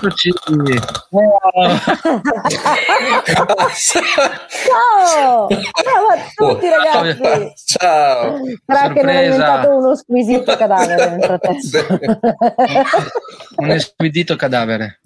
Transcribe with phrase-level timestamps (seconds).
[0.00, 0.32] Eccoci.
[4.64, 5.46] Ciao!
[5.48, 7.52] Ciao a tutti ragazzi!
[7.66, 8.40] Ciao!
[8.64, 11.98] Sarà che non è diventato uno squisito cadavere frattempo.
[13.56, 15.00] Un squisito cadavere.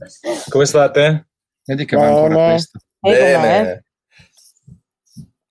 [0.48, 1.26] Come state?
[1.64, 2.50] Vedi che va ancora Bene.
[2.50, 2.78] questo.
[3.00, 3.10] E?
[3.10, 3.84] Bene.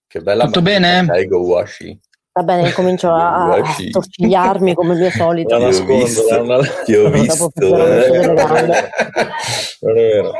[0.08, 1.04] Che bella Tutto bene?
[1.06, 2.00] Dai, go washi.
[2.36, 3.62] Va bene, comincio a, a
[3.92, 5.56] torcigliarmi come mio solito.
[5.58, 7.52] La Ti ho nascondo, visto, la- la- ti ho visto.
[7.56, 8.90] eh.
[9.84, 10.32] Non è vero.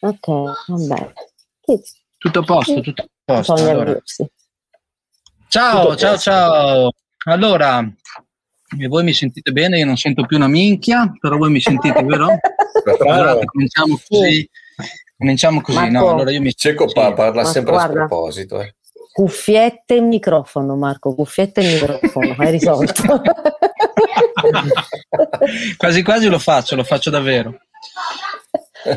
[0.00, 0.26] Ok,
[0.66, 1.12] vabbè.
[2.18, 3.52] Tutto a posto, tutto a posto.
[3.54, 3.98] Allora.
[5.48, 6.30] Ciao, Tutto a ciao, posto.
[6.30, 6.90] ciao.
[7.28, 7.80] Allora,
[8.78, 9.78] e voi mi sentite bene?
[9.78, 12.28] Io non sento più una minchia, però voi mi sentite, vero?
[13.00, 14.48] Allora, cominciamo così.
[15.16, 16.00] Cominciamo così, no?
[16.00, 16.10] Marco.
[16.10, 16.94] Allora io mi Cieco sì.
[16.94, 18.04] parla Ma sempre a guarda.
[18.04, 18.60] sproposito.
[18.60, 18.74] Eh.
[19.16, 23.22] Cuffiette e microfono, Marco, cuffiette e microfono, hai risolto.
[25.78, 27.58] Quasi quasi lo faccio, lo faccio davvero.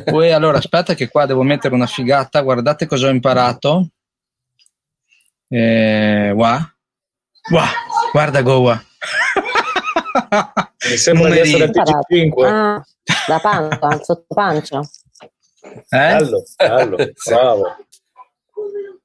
[0.03, 3.91] Poi allora aspetta che qua devo mettere una figata, guardate cosa ho imparato.
[5.47, 6.69] Eh, wa.
[7.53, 7.65] Wa.
[8.11, 8.83] Guarda Goa.
[10.89, 12.45] Mi sembra di essere al TG5.
[12.45, 12.85] Ah,
[13.27, 14.81] la pancia, sotto pancia.
[14.81, 16.17] Eh?
[16.17, 17.77] Bello, bello, bravo.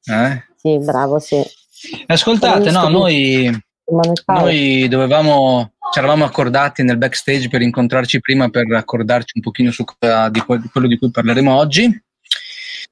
[0.06, 0.52] Eh?
[0.64, 1.42] Sì, bravo, sì.
[2.06, 3.50] Ascoltate, no, noi,
[4.24, 9.84] noi dovevamo, ci eravamo accordati nel backstage per incontrarci prima per accordarci un pochino su
[10.30, 12.02] di, que- di quello di cui parleremo oggi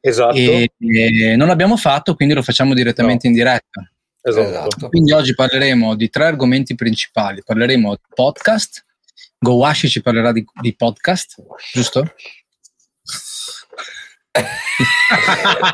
[0.04, 3.88] Esatto, e, e non l'abbiamo fatto, quindi lo facciamo direttamente in diretta.
[4.20, 4.48] esatto.
[4.48, 4.88] Esatto.
[4.88, 7.42] Quindi oggi parleremo di tre argomenti principali.
[7.42, 8.84] Parleremo di podcast,
[9.38, 11.36] Gowashi ci parlerà di, di podcast,
[11.72, 12.12] giusto?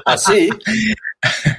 [0.05, 0.49] Ah sì?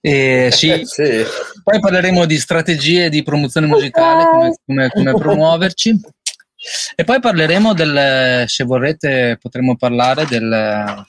[0.00, 0.80] Eh, sì.
[0.84, 1.24] sì.
[1.62, 6.00] Poi parleremo di strategie di promozione musicale, come, come- come promuoverci.
[6.94, 11.04] E poi parleremo del, se vorrete, potremo parlare del,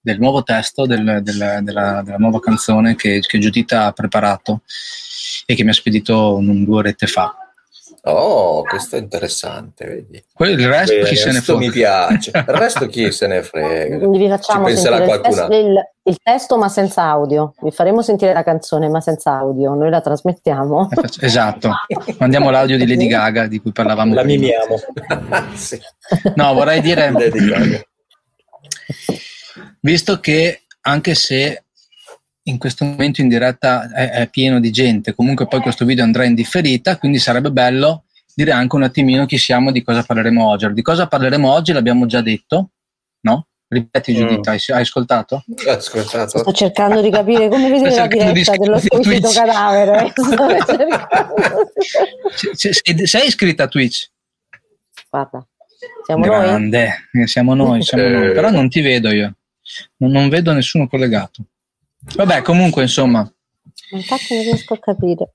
[0.00, 4.62] del nuovo testo del- del- della, della nuova canzone che, che Giudita ha preparato
[5.46, 7.36] e che mi ha spedito un, due orette fa.
[8.04, 10.24] Oh, questo è interessante, vedi?
[10.34, 12.30] Poi il resto Bene, chi se ne Questo mi piace.
[12.34, 13.98] Il resto chi se ne frega.
[13.98, 17.54] Quindi vi facciamo Ci penserà sentire il testo, il, il testo ma senza audio.
[17.60, 19.74] Vi faremo sentire la canzone ma senza audio.
[19.74, 20.88] Noi la trasmettiamo.
[21.20, 21.70] Esatto,
[22.18, 24.40] mandiamo l'audio di Lady Gaga di cui parlavamo La prima.
[24.40, 24.76] mimiamo.
[25.54, 25.78] sì.
[26.34, 27.80] No, vorrei dire, Lady Gaga.
[29.80, 31.64] visto che anche se
[32.44, 36.24] in questo momento in diretta è, è pieno di gente, comunque poi questo video andrà
[36.24, 38.04] in differita, quindi sarebbe bello
[38.34, 40.72] dire anche un attimino chi siamo e di cosa parleremo oggi.
[40.72, 42.70] Di cosa parleremo oggi l'abbiamo già detto,
[43.20, 43.46] no?
[43.68, 44.16] Ripeti Mm.
[44.16, 45.44] Giuditta, hai, hai ascoltato?
[45.66, 46.38] Ho ascoltato.
[46.38, 49.34] Sto cercando di capire come vedete la cercando di diretta dello Twitch.
[49.34, 50.12] cadavere.
[52.52, 52.72] Sei,
[53.06, 54.10] sei iscritta a Twitch?
[55.10, 55.46] Guarda,
[56.04, 56.38] siamo noi.
[56.40, 58.08] Grande, eh, siamo noi, siamo Eh.
[58.10, 58.32] noi.
[58.32, 59.34] però non ti vedo io,
[59.98, 61.44] non, non vedo nessuno collegato.
[62.16, 63.30] Vabbè, comunque, insomma,
[63.92, 65.34] Infatti non riesco a capire.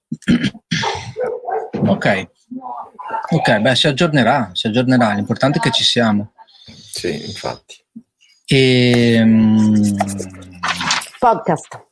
[1.71, 2.29] ok.
[3.29, 6.33] Ok, beh, si aggiornerà, si aggiornerà, l'importante è che ci siamo.
[6.65, 7.75] Sì, infatti.
[8.45, 9.97] E, mm,
[11.19, 11.85] Podcast.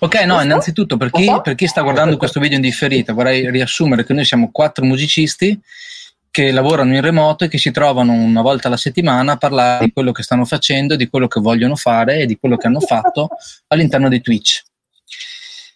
[0.00, 4.04] ok, no, innanzitutto per chi, per chi sta guardando questo video in differita, vorrei riassumere
[4.04, 5.60] che noi siamo quattro musicisti
[6.38, 9.92] che lavorano in remoto e che si trovano una volta alla settimana a parlare di
[9.92, 13.30] quello che stanno facendo, di quello che vogliono fare e di quello che hanno fatto
[13.66, 14.62] all'interno di Twitch.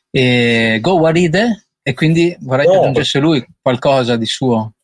[0.08, 2.80] E Gowa ride e quindi vorrei che No.
[2.82, 4.74] aggiungesse lui qualcosa di suo.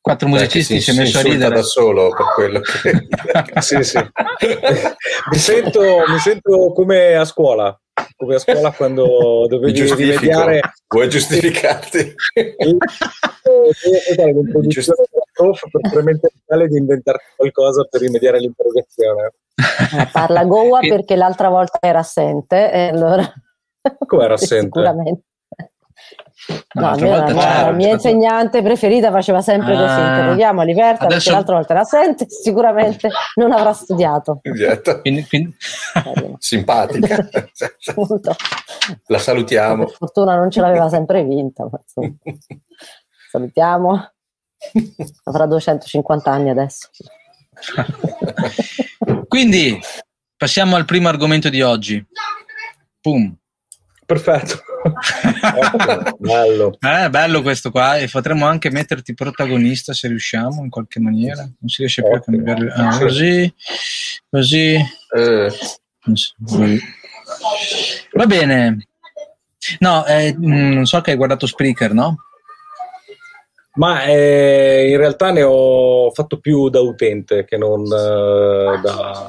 [0.00, 1.54] Quattro musicisti Cioè, si è messo a ridere.
[1.54, 3.06] da solo per quello che...
[3.62, 3.98] Sì, sì.
[5.30, 7.80] mi, sento, mi sento come a scuola,
[8.16, 12.14] come a scuola quando dovevi rimediare Vuoi giustificarti?
[13.48, 19.32] e dare l'introduzione del prof per prementere di inventarti qualcosa per rimediare all'interrogazione.
[19.54, 23.22] Eh, parla Goa perché l'altra volta era assente e allora
[24.06, 24.64] Come era assente?
[24.64, 25.22] sicuramente
[26.74, 30.08] No, No, la, la mia insegnante preferita faceva sempre così Ah.
[30.16, 35.00] interroghiamo a Liberta perché Adesso- l'altra volta era assente sicuramente non avrà studiato Certo.
[35.00, 35.54] Quindi- quindi-
[36.38, 37.26] Simpatica.
[37.86, 38.34] appunto.
[39.06, 39.84] La salutiamo.
[39.84, 41.80] per fortuna non ce l'aveva sempre vinta ma.
[43.34, 44.12] Salutiamo
[45.24, 46.88] avrà 250 anni adesso
[49.28, 49.78] Quindi
[50.36, 52.04] passiamo al primo argomento di oggi.
[53.00, 53.34] Pum.
[54.06, 54.60] Perfetto.
[54.84, 56.76] Ottimo, bello.
[56.78, 61.42] Eh, bello questo qua e potremmo anche metterti protagonista se riusciamo in qualche maniera.
[61.42, 62.72] Non si riesce più a cambiare.
[62.72, 63.52] Ah, così,
[64.30, 64.74] così.
[65.16, 65.52] Eh.
[68.12, 68.88] Va bene.
[69.80, 72.23] No, eh, mh, non so che hai guardato Spreaker, no?
[73.74, 79.26] Ma eh, in realtà ne ho fatto più da utente che non eh, da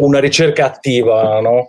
[0.00, 1.64] una ricerca attiva, no?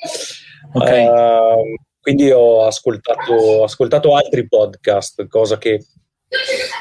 [0.74, 0.90] Ok.
[0.92, 5.86] Uh, quindi ho ascoltato, ascoltato altri podcast, cosa che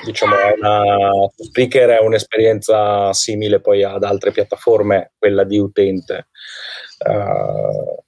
[0.05, 6.29] diciamo è una, Spreaker è un'esperienza simile poi ad altre piattaforme, quella di utente.
[7.07, 8.03] Uh,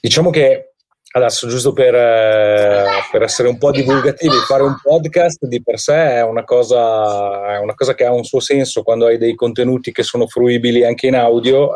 [0.00, 0.74] diciamo che
[1.12, 5.94] adesso giusto per, eh, per, essere un po' divulgativi, fare un podcast di per sé
[5.94, 9.92] è una, cosa, è una cosa che ha un suo senso quando hai dei contenuti
[9.92, 11.72] che sono fruibili anche in audio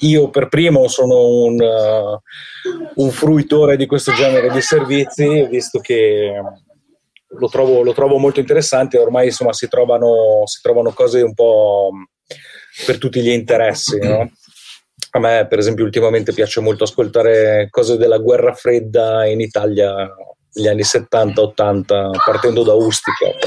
[0.00, 6.32] io per primo sono un, uh, un fruitore di questo genere di servizi, visto che
[7.26, 11.90] lo trovo, lo trovo molto interessante, ormai insomma si trovano, si trovano cose un po'
[12.86, 14.30] per tutti gli interessi, no?
[15.16, 20.12] A me, per esempio, ultimamente piace molto ascoltare cose della guerra fredda in Italia,
[20.54, 23.26] negli anni 70-80, partendo da Ustica.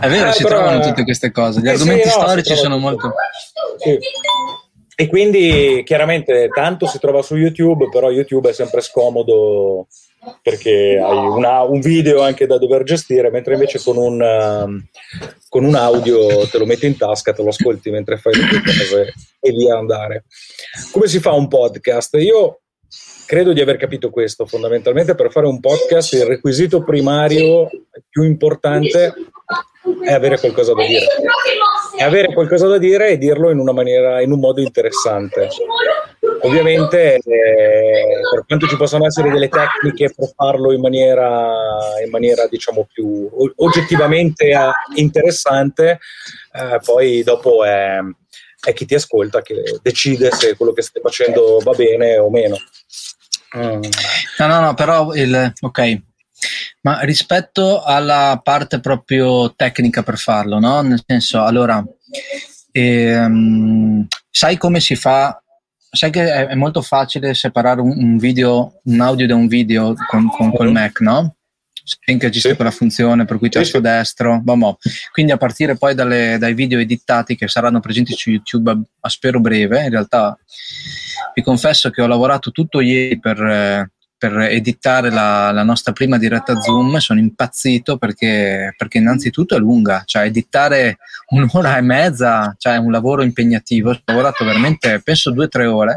[0.00, 1.60] È vero, eh, si però, trovano tutte queste cose.
[1.60, 3.12] Gli eh, argomenti sì, no, storici sono molto.
[3.78, 3.98] Sì.
[4.94, 9.88] E quindi chiaramente tanto si trova su YouTube, però YouTube è sempre scomodo
[10.42, 15.64] perché hai una, un video anche da dover gestire, mentre invece con un, uh, con
[15.64, 19.14] un, audio te lo metti in tasca, te lo ascolti mentre fai le tue cose
[19.40, 20.24] e via andare.
[20.92, 22.14] Come si fa un podcast?
[22.14, 22.60] Io
[23.26, 27.68] credo di aver capito questo, fondamentalmente per fare un podcast il requisito primario
[28.08, 29.14] più importante
[30.04, 31.06] è avere qualcosa da dire.
[31.96, 35.48] E avere qualcosa da dire e dirlo in una maniera, in un modo interessante.
[36.42, 41.52] Ovviamente, eh, per quanto ci possano essere delle tecniche per farlo in maniera,
[42.04, 44.56] in maniera diciamo, più oggettivamente eh,
[44.96, 45.98] interessante,
[46.52, 47.98] eh, poi dopo è,
[48.60, 52.56] è, chi ti ascolta che decide se quello che stai facendo va bene o meno.
[53.56, 53.82] Mm.
[54.38, 56.00] No, no, no, però il, ok,
[56.82, 60.80] ma rispetto alla parte proprio tecnica per farlo, no?
[60.82, 61.82] Nel senso, allora,
[62.70, 65.40] ehm, sai come si fa?
[65.90, 69.94] Sai che è, è molto facile separare un, un, video, un audio da un video
[70.08, 71.36] con, con col Mac, no?
[72.00, 72.54] Finché esiste sì.
[72.54, 74.78] quella funzione per cui tasto sì, destro, boh,
[75.10, 79.08] quindi a partire poi dalle, dai video editati che saranno presenti su YouTube a, a,
[79.08, 80.38] spero breve, in realtà
[81.34, 83.90] vi confesso che ho lavorato tutto ieri per, eh,
[84.22, 90.02] per editare la, la, nostra prima diretta Zoom sono impazzito perché, perché, innanzitutto è lunga,
[90.04, 90.98] cioè editare
[91.30, 95.66] un'ora e mezza, cioè è un lavoro impegnativo, ho lavorato veramente penso due o tre
[95.66, 95.96] ore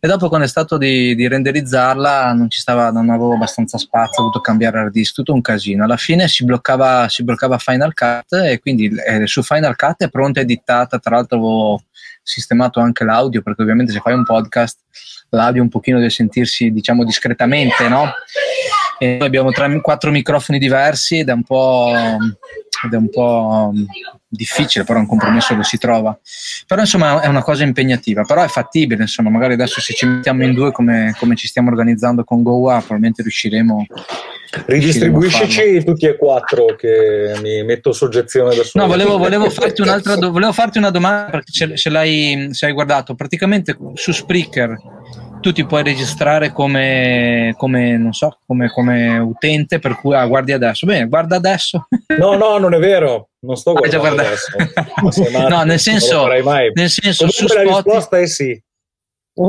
[0.00, 4.26] e dopo quando è stato di, di renderizzarla non, stava, non avevo abbastanza spazio, ho
[4.26, 5.84] dovuto cambiare hard disk, tutto un casino.
[5.84, 10.08] Alla fine si bloccava, si bloccava Final Cut e quindi eh, su Final Cut è
[10.08, 11.82] pronta editata, tra l'altro avevo
[12.22, 14.78] sistemato anche l'audio perché ovviamente se fai un podcast
[15.30, 18.12] l'audio un pochino deve sentirsi diciamo discretamente, no?
[18.98, 21.92] E noi abbiamo tre, quattro microfoni diversi ed è un po',
[22.84, 23.72] ed è un po'
[24.26, 26.18] difficile, però un compromesso lo si trova.
[26.66, 30.44] Però insomma è una cosa impegnativa, però è fattibile, insomma, magari adesso se ci mettiamo
[30.44, 33.86] in due come, come ci stiamo organizzando con GoA probabilmente riusciremo
[34.64, 38.84] Ridistribuiscici tutti e quattro che mi metto soggezione da solo.
[38.84, 43.14] No, volevo, volevo, farti do- volevo, farti una domanda perché ce, l'hai, se hai guardato.
[43.14, 44.76] Praticamente su Spreaker
[45.46, 50.50] tu ti puoi registrare come, come non so, come, come, utente, per cui ah, guardi
[50.50, 50.86] adesso.
[50.86, 51.86] Bene, guarda adesso.
[52.18, 53.28] No, no, non è vero.
[53.40, 54.56] Non sto guardando adesso.
[55.48, 58.60] no, nel senso, nel senso su la risposta è sì.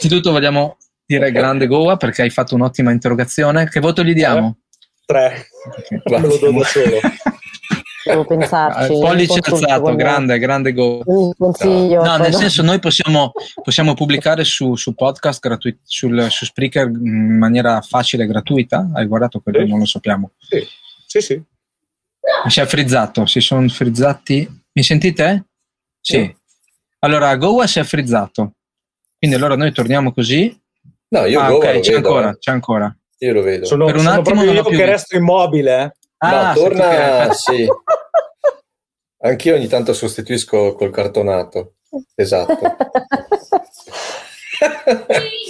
[0.00, 3.68] Innanzitutto vogliamo dire grande Goa perché hai fatto un'ottima interrogazione.
[3.68, 4.58] Che voto gli diamo?
[5.04, 5.48] Tre.
[5.98, 6.20] Okay.
[6.20, 7.00] Me lo do da solo.
[8.04, 8.92] Devo pensarci.
[8.92, 11.02] Uh, pollice alzato, grande, grande go.
[11.36, 12.04] consiglio.
[12.04, 13.32] No, nel senso, noi possiamo,
[13.62, 18.90] possiamo pubblicare su, su podcast gratuito, sul, su Spreaker in maniera facile e gratuita.
[18.92, 19.60] Hai guardato quello?
[19.60, 19.68] Sì.
[19.68, 20.32] Non lo sappiamo.
[20.38, 20.66] Sì,
[21.06, 21.20] sì.
[21.20, 21.42] sì.
[22.48, 24.62] Si è frizzato, si sono frizzati.
[24.72, 25.46] Mi sentite?
[26.00, 26.14] Sì.
[26.14, 26.36] sì.
[27.00, 28.52] Allora, Goa si è frizzato.
[29.18, 30.54] Quindi allora noi torniamo così.
[31.08, 32.38] No, io ah, Goa okay, c'è vedo, ancora, eh.
[32.38, 32.96] c'è ancora.
[33.18, 33.64] Io lo vedo.
[33.64, 34.76] Sono, per un sono attimo non io più...
[34.76, 35.96] che resto immobile.
[36.30, 36.34] Eh.
[36.34, 37.66] Ah, no, torna, sì.
[39.18, 41.76] Anch'io ogni tanto sostituisco col cartonato.
[42.14, 42.76] Esatto.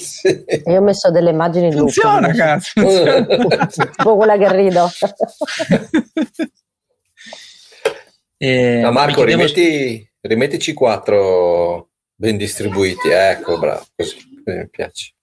[0.00, 0.44] sì.
[0.66, 2.72] Io ho messo delle immagini di Funziona, lupo, cazzo.
[2.80, 3.66] Funziona.
[3.66, 4.88] tipo quella che rido.
[8.36, 13.08] e, no, Marco, rimetti, rimettici quattro ben distribuiti.
[13.08, 15.14] Ecco, bravo, così, così mi piace.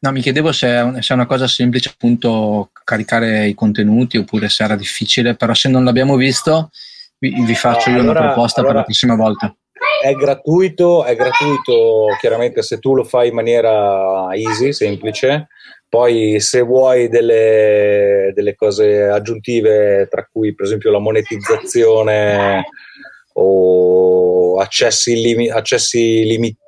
[0.00, 4.16] No, mi chiedevo se è, un, se è, una cosa semplice appunto caricare i contenuti
[4.16, 6.70] oppure se era difficile, però se non l'abbiamo visto
[7.18, 9.56] vi, vi faccio no, io allora, una proposta allora, per la prossima volta.
[10.04, 15.48] è gratuito, è gratuito chiaramente se tu lo fai in maniera easy, semplice.
[15.88, 22.62] Poi se vuoi delle, delle cose aggiuntive, tra cui per esempio la monetizzazione
[23.32, 26.66] o accessi, limi- accessi limitati,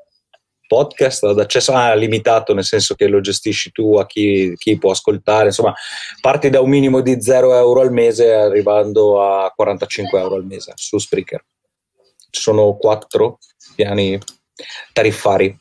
[0.71, 4.93] podcast ad accesso ah, limitato, nel senso che lo gestisci tu a chi, chi, può
[4.93, 5.75] ascoltare, insomma,
[6.21, 10.73] parti da un minimo di 0 euro al mese arrivando a 45 euro al mese
[10.77, 11.45] su Spreaker.
[12.31, 13.39] Ci sono quattro
[13.75, 14.17] piani
[14.93, 15.59] tariffari.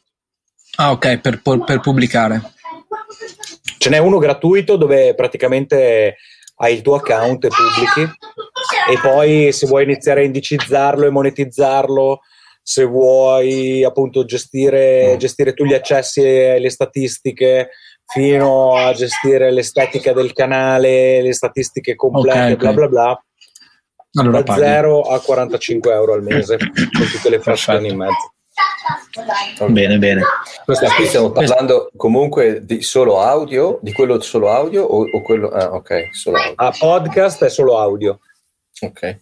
[0.76, 2.54] Ah, ok, per, per pubblicare.
[3.80, 6.18] Ce n'è uno gratuito dove praticamente
[6.58, 8.14] hai il tuo account e pubblichi
[8.92, 12.20] e poi se vuoi iniziare a indicizzarlo e monetizzarlo
[12.62, 17.70] se vuoi appunto gestire, gestire tu gli accessi e le statistiche
[18.06, 23.24] fino a gestire l'estetica del canale, le statistiche complete, okay, bla bla bla.
[24.14, 28.34] Allora da 0 a 45 euro al mese con tutte le fasce in mezzo.
[29.16, 29.72] Okay.
[29.72, 30.22] Bene, bene.
[30.66, 35.50] Questa qui stiamo parlando comunque di solo audio, di quello solo audio o, o quello...
[35.50, 36.54] Ah, ok, solo audio.
[36.56, 38.20] A podcast è solo audio.
[38.82, 39.20] Ok.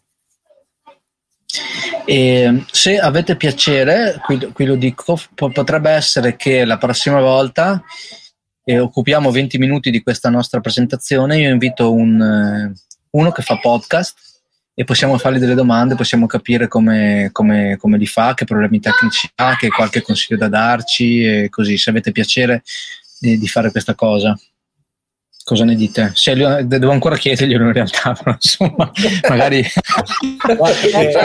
[2.05, 7.81] E se avete piacere, qui, qui lo dico, po- potrebbe essere che la prossima volta
[8.63, 11.39] eh, occupiamo 20 minuti di questa nostra presentazione.
[11.39, 12.73] Io invito un, eh,
[13.11, 14.25] uno che fa podcast
[14.73, 19.27] e possiamo fargli delle domande, possiamo capire come, come, come li fa, che problemi tecnici
[19.35, 22.63] ha, che qualche consiglio da darci e così, se avete piacere
[23.19, 24.37] di, di fare questa cosa.
[25.47, 26.11] Cosa ne dite?
[26.13, 28.91] Se devo ancora chiederglielo in realtà, però insomma,
[29.29, 29.63] magari...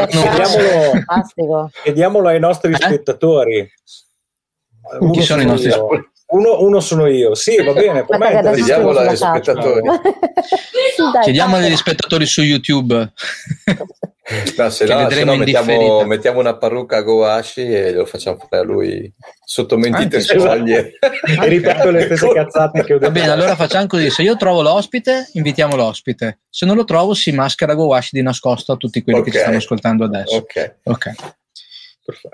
[0.09, 2.77] Chiediamolo, chiediamolo, ai nostri eh?
[2.77, 3.69] spettatori.
[5.11, 6.12] Chi sono i nostri spettatori?
[6.33, 8.05] Uno, uno, sono io, sì, va bene.
[8.05, 9.83] Per me chiediamolo agli spettatori.
[11.23, 13.13] Chiediamolo agli spettatori su YouTube.
[14.57, 18.63] No, se no, se no mettiamo, mettiamo, una parrucca a Goashi e lo facciamo fare
[18.63, 19.13] a lui
[19.45, 20.93] sotto mentite soglie.
[21.01, 23.13] e ripeto le stesse cazzate che ho detto.
[23.13, 26.39] Va bene, allora facciamo così: se io trovo l'ospite, invitiamo l'ospite.
[26.49, 29.31] Se non lo trovo, si maschera Goashi di nascosto a tutti quelli okay.
[29.31, 30.37] che ci stanno ascoltando adesso.
[30.37, 30.75] Ok.
[30.85, 31.15] okay.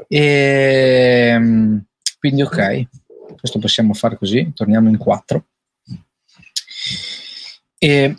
[0.09, 1.85] E, ehm,
[2.19, 2.87] quindi, ok,
[3.39, 4.53] questo possiamo fare così.
[4.55, 5.47] Torniamo in quattro.
[7.79, 8.17] E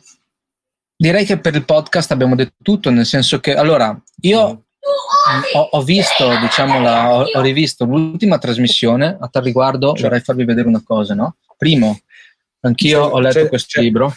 [0.95, 4.65] direi che per il podcast abbiamo detto tutto, nel senso che allora io
[5.53, 10.03] ho, ho visto, diciamo, la, ho, ho, rivisto l'ultima trasmissione a tal riguardo, cioè.
[10.03, 11.37] vorrei farvi vedere una cosa, no?
[11.57, 11.99] Primo,
[12.61, 13.81] anch'io c'è, ho letto c'è, questo c'è.
[13.81, 14.13] libro,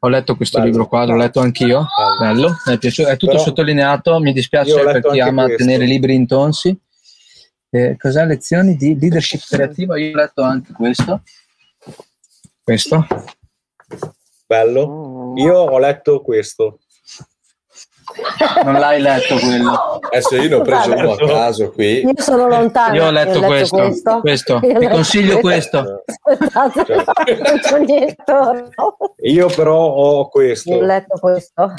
[0.00, 0.70] ho letto questo Bello.
[0.70, 1.86] libro qua, l'ho letto anch'io,
[2.18, 5.64] Bello, mi è piaciuto, è tutto Però sottolineato, mi dispiace per chi ama questo.
[5.64, 6.76] tenere libri in tonsi.
[7.76, 9.98] Eh, cos'è lezioni di leadership creativa?
[9.98, 11.20] Io ho letto anche questo.
[12.62, 13.06] Questo.
[14.46, 15.34] Bello.
[15.36, 16.78] Io ho letto questo.
[18.64, 19.98] Non l'hai letto quello?
[20.00, 22.00] Adesso io ne ho preso uno a caso qui.
[22.00, 22.94] Io sono lontano.
[22.94, 24.20] Io ho letto, ho letto questo.
[24.20, 24.60] questo.
[24.60, 24.78] questo.
[24.78, 26.04] Ti consiglio questo.
[29.22, 30.70] Io però ho questo.
[30.70, 31.74] Io ho letto questo.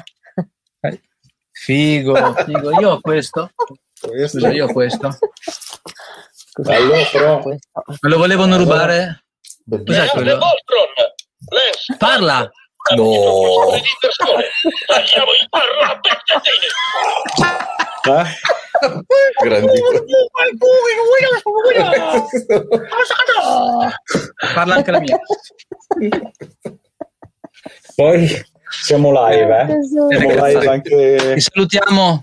[1.49, 2.79] Figo, figo.
[2.79, 3.49] Io ho questo.
[3.99, 4.37] questo.
[4.37, 5.17] Scusa, io ho questo.
[6.57, 7.41] Bello, però...
[7.43, 9.25] Me lo volevano rubare?
[9.69, 10.39] Cos'è quello?
[11.97, 12.49] Parla!
[12.95, 13.69] No.
[14.87, 16.67] Lasciamo il parro a pezzettini.
[18.09, 18.25] Eh?
[19.43, 19.91] Grandissimo.
[24.53, 25.19] Parla anche la mia.
[27.95, 29.83] Poi siamo live, eh?
[29.83, 31.33] Siamo live anche...
[31.33, 32.21] Ti salutiamo.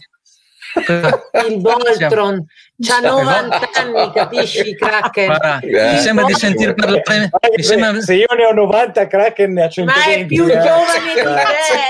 [1.47, 2.45] Il Voltron
[2.77, 5.61] C'ha 90 anni, capisci, Kraken?
[5.63, 7.31] Mi sembra di sentir parlare.
[7.61, 8.01] Sembra...
[8.01, 10.09] Se io ne ho 90, Kraken ne ha 120.
[10.09, 10.59] Ma è più eh.
[10.59, 11.35] giovane di te,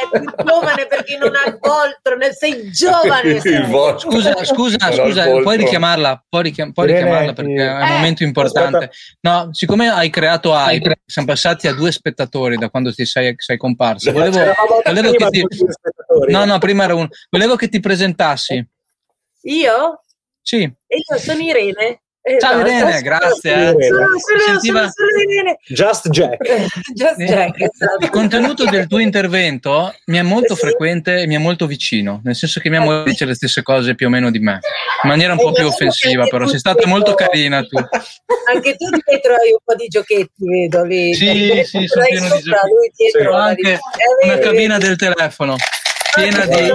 [0.02, 3.40] è più giovane perché non ha il Voltron, sei giovane.
[3.40, 3.64] Sei.
[3.96, 8.90] Scusa, scusa, scusa, puoi richiamarla, puoi, richiam- puoi richiamarla perché è un eh, momento importante.
[9.22, 13.56] No, siccome hai creato hype, siamo passati a due spettatori da quando ti sei, sei
[13.56, 14.12] comparso.
[14.12, 14.38] Volevo,
[14.84, 15.46] volevo che ti...
[16.28, 17.08] No, no, prima era uno.
[17.30, 18.68] Volevo che ti presentassi.
[19.44, 20.03] Io?
[20.44, 20.62] Sì.
[20.62, 22.00] E io sono Irene.
[22.26, 23.52] Eh, Ciao no, Irene, grazie.
[23.52, 25.58] Sono, sono, sono, sono Irene.
[25.66, 26.36] Just Jack.
[26.92, 28.04] Just Jack esatto.
[28.04, 30.60] Il contenuto del tuo intervento mi è molto sì.
[30.60, 33.94] frequente e mi è molto vicino, nel senso che mia moglie dice le stesse cose
[33.94, 34.60] più o meno di me,
[35.02, 37.76] in maniera un po' più offensiva, però sei stata molto carina tu.
[37.76, 41.14] Anche tu dietro hai un po' di giochetti, vedo lì.
[41.14, 43.10] Sì, sì, sono pieno di giochetti.
[43.10, 43.18] Sì.
[43.18, 43.78] Anche
[44.22, 45.56] una cabina del telefono
[46.14, 46.68] piena di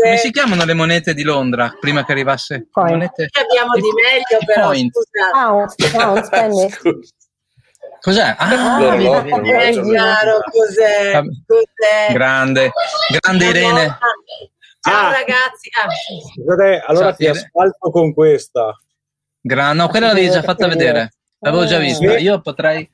[0.00, 2.90] come si chiamano le monete di Londra prima che arrivasse Point.
[2.90, 4.70] monete abbiamo di, di meglio però
[5.32, 7.06] pound, pound,
[8.00, 8.34] Cos'è?
[8.38, 12.12] Ah, no, no, no, è chiaro cos'è, cos'è.
[12.12, 12.70] Grande,
[13.20, 13.98] grande Irene.
[14.80, 15.10] Ciao Ah.
[15.12, 15.68] ragazzi.
[15.82, 15.88] Ah,
[16.36, 17.38] Scusate, allora Ciao, ti Tiere.
[17.38, 18.72] asfalto con questa.
[19.40, 21.12] Gra- no, quella l'avevi già fatta vedere.
[21.40, 22.16] L'avevo già vista.
[22.16, 22.22] Sì.
[22.22, 22.88] Io potrei,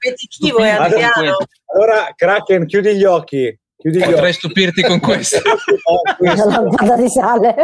[0.71, 1.37] Adriano.
[1.75, 3.59] Allora, Kraken, chiudi gli occhi.
[3.85, 4.33] Chiudi gli potrei occhi.
[4.33, 5.41] stupirti con questo.
[5.87, 7.55] Oh, La lampada di sale.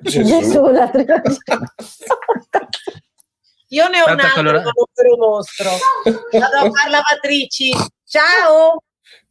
[0.00, 0.22] Gesù.
[0.22, 1.44] Gesù, la trilogia.
[3.68, 4.62] Io ne ho un Aspetta che altro, allora-
[4.94, 5.70] per un mostro.
[6.04, 7.70] Vado a fare lavatrici.
[8.06, 8.82] Ciao.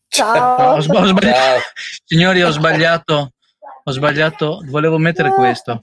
[0.07, 0.75] Ciao.
[0.75, 1.19] Ho sbagliato.
[1.25, 1.59] Ciao.
[2.05, 3.31] Signori, ho sbagliato.
[3.83, 4.61] Ho sbagliato.
[4.67, 5.81] Volevo mettere questo.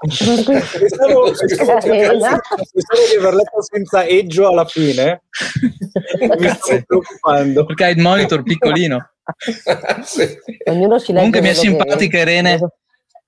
[0.00, 5.22] Pensavo, pensavo- di aver letto senza eggio alla fine.
[6.38, 7.64] Mi stavo preoccupando.
[7.66, 9.06] Perché hai il monitor piccolino.
[10.02, 10.36] Sì.
[10.64, 12.58] Ognuno ci legge Comunque mi è quello che- simpatica Irene.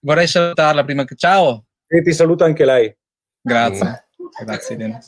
[0.00, 1.14] Vorrei salutarla prima che...
[1.14, 1.64] Ciao.
[1.87, 2.95] E ti saluta anche lei.
[3.40, 4.09] Grazie.
[4.45, 4.99] Grazie Irene.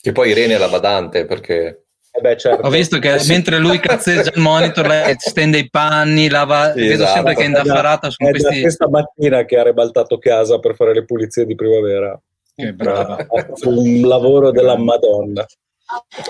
[0.00, 1.83] Che poi Irene è la badante perché
[2.16, 2.66] Eh beh, certo.
[2.66, 6.72] Ho visto che mentre lui cazzeggia il monitor, lei stende i panni, lava...
[6.72, 7.12] Sì, Vedo esatto.
[7.12, 8.60] sempre che è indaffarata su È questi...
[8.60, 12.16] questa mattina che ha ribaltato casa per fare le pulizie di primavera.
[12.54, 13.16] Che brava.
[13.16, 15.44] Ha fatto un lavoro della Madonna.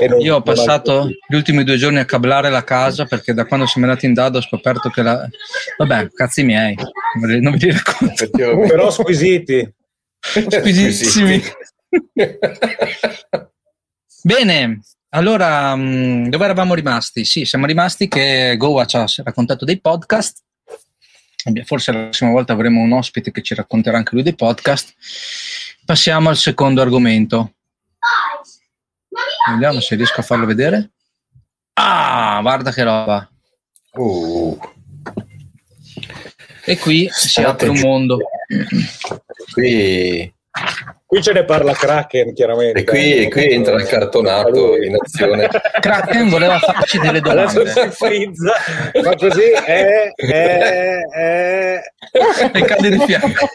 [0.01, 3.45] E non- Io ho passato gli ultimi due giorni a cablare la casa perché da
[3.45, 5.29] quando siamo andati in dado ho scoperto che la...
[5.77, 6.75] Vabbè, cazzi miei,
[7.41, 8.31] non li racconto.
[8.31, 9.71] Però squisiti.
[10.19, 11.43] Squisitissimi.
[14.23, 14.81] Bene,
[15.15, 17.25] allora mh, dove eravamo rimasti?
[17.25, 20.43] Sì, siamo rimasti che Goa ci ha raccontato dei podcast.
[21.65, 24.95] Forse la prossima volta avremo un ospite che ci racconterà anche lui dei podcast.
[25.85, 27.53] Passiamo al secondo argomento.
[29.51, 30.91] Vediamo se riesco a farlo vedere.
[31.75, 33.29] Ah, guarda che roba.
[33.93, 34.59] Uh,
[36.65, 38.19] E qui si apre un mondo.
[39.53, 40.35] qui,
[41.15, 42.81] Qui ce ne parla Kraken, chiaramente.
[42.81, 45.49] e qui, e qui entra il cartonato in azione.
[45.79, 47.71] Kraken voleva farci delle Adesso domande.
[47.71, 48.53] si frizza,
[49.01, 51.83] ma così è, è, è...
[52.53, 53.47] E cade di fianco.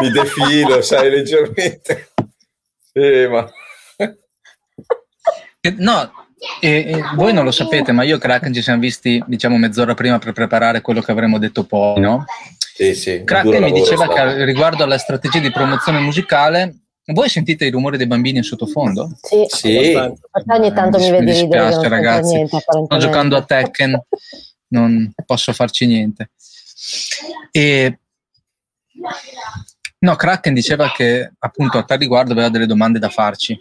[0.00, 2.08] Mi defilo, sai, leggermente.
[2.94, 3.50] Eh, ma...
[5.60, 6.10] Eh, No,
[6.60, 9.92] eh, eh, voi non lo sapete, ma io e Kraken ci siamo visti diciamo mezz'ora
[9.92, 12.24] prima per preparare quello che avremmo detto poi, no?
[12.74, 14.44] Sì, sì, Kraken mi diceva è che stato.
[14.44, 19.10] riguardo alla strategia di promozione musicale, voi sentite i rumori dei bambini in sottofondo?
[19.20, 19.94] Sì, Sì,
[20.46, 22.34] ogni tanto mi Mi vedi dispiace, c'entra ragazzi.
[22.34, 24.02] niente, Sto giocando a Tekken,
[24.68, 26.30] non posso farci niente.
[27.50, 27.98] E
[29.98, 33.56] no, Kraken diceva che appunto a tal riguardo aveva delle domande da farci.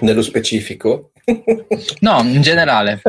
[0.00, 1.12] nello specifico.
[2.00, 3.00] No, in generale.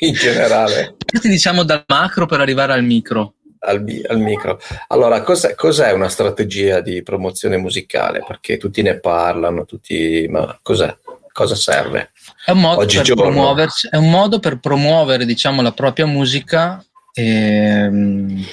[0.00, 0.94] in generale.
[1.04, 3.34] Parti diciamo dal macro per arrivare al micro.
[3.60, 4.60] Al, al micro.
[4.88, 8.24] Allora, cos'è, cos'è una strategia di promozione musicale?
[8.26, 10.94] Perché tutti ne parlano, tutti, ma cos'è?
[11.32, 12.10] Cosa serve?
[12.44, 18.44] È un modo, per promuoversi, è un modo per promuovere diciamo, la propria musica ehm,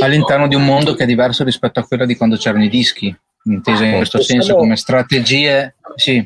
[0.00, 3.14] all'interno di un mondo che è diverso rispetto a quello di quando c'erano i dischi,
[3.44, 5.74] intesa in questo Possiamo- senso come strategie.
[5.96, 6.24] Sì,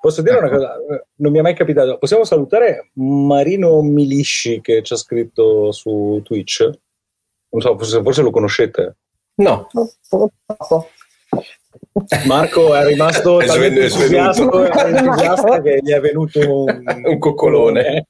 [0.00, 0.76] Posso dire una cosa?
[1.16, 1.98] Non mi è mai capitato.
[1.98, 6.70] Possiamo salutare Marino Milisci che ci ha scritto su Twitch.
[7.50, 8.96] Non so, forse, forse lo conoscete.
[9.36, 9.68] No,
[10.08, 10.88] Purtroppo.
[12.26, 14.62] Marco è rimasto È talmente svenuto.
[14.62, 18.06] entusiasta, entusiasta che gli è venuto un, un coccolone.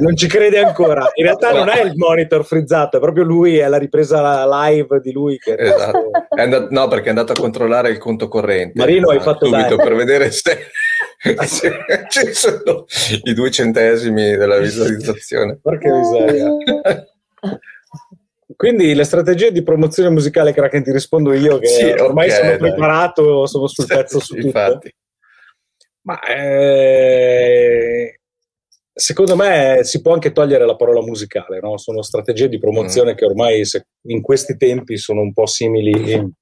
[0.00, 1.10] non ci crede ancora.
[1.14, 5.12] In realtà non è il monitor frizzato, è proprio lui, è la ripresa live di
[5.12, 5.38] lui.
[5.38, 6.10] Che Esatto.
[6.34, 8.78] È andato- no, perché è andato a controllare il conto corrente.
[8.78, 9.82] Marino, hai Ah, fatto subito bene.
[9.88, 10.58] per vedere se
[11.46, 11.72] se
[12.08, 12.84] ci sono
[13.24, 15.58] i due centesimi della visualizzazione.
[15.60, 16.48] Porca miseria.
[18.56, 22.48] Quindi le strategie di promozione musicale Kraken ti rispondo io che Sì, ormai ok, sono
[22.48, 22.58] dai.
[22.58, 24.46] preparato, sono sul pezzo su tutto.
[24.46, 24.94] Infatti.
[26.06, 28.20] Ma eh,
[28.92, 31.76] secondo me si può anche togliere la parola musicale, no?
[31.78, 33.16] Sono strategie di promozione Mm.
[33.16, 36.32] che ormai se- in questi tempi sono un po' simili,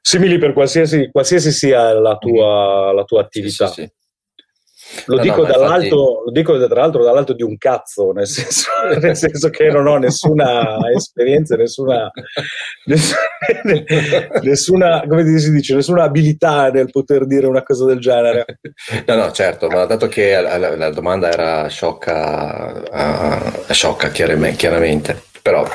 [0.00, 3.66] simili per qualsiasi, qualsiasi sia la tua, la tua attività.
[3.68, 3.92] Sì, sì, sì.
[5.06, 8.70] Lo, No, dico no, dall'alto, lo dico tra l'altro dall'alto di un cazzo, nel senso,
[9.00, 12.10] nel senso che non ho nessuna esperienza, nessuna,
[12.84, 13.18] nessuna,
[14.42, 18.44] nessuna- come si dice, nessuna abilità nel poter dire una cosa del genere.
[19.06, 22.82] No, no, certo, ma dato che la, la- la domanda era sciocca,
[23.68, 25.22] eh, sciocca chiaramente.
[25.40, 25.66] Però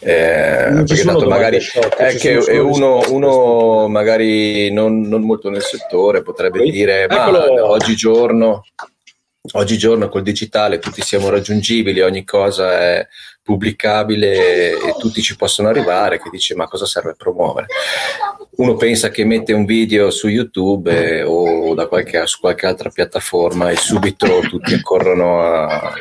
[0.00, 5.62] eh, perché tanto magari sciocche, è che è uno, uno magari non, non molto nel
[5.62, 6.70] settore potrebbe Sì.
[6.70, 7.70] dire ma Eccolo.
[7.70, 8.64] oggigiorno
[9.52, 13.06] oggigiorno col digitale tutti siamo raggiungibili ogni cosa è
[13.42, 17.66] pubblicabile e tutti ci possono arrivare che dice ma cosa serve promuovere
[18.56, 22.90] uno pensa che mette un video su YouTube eh, o da qualche, su qualche altra
[22.90, 25.94] piattaforma e subito tutti corrono a,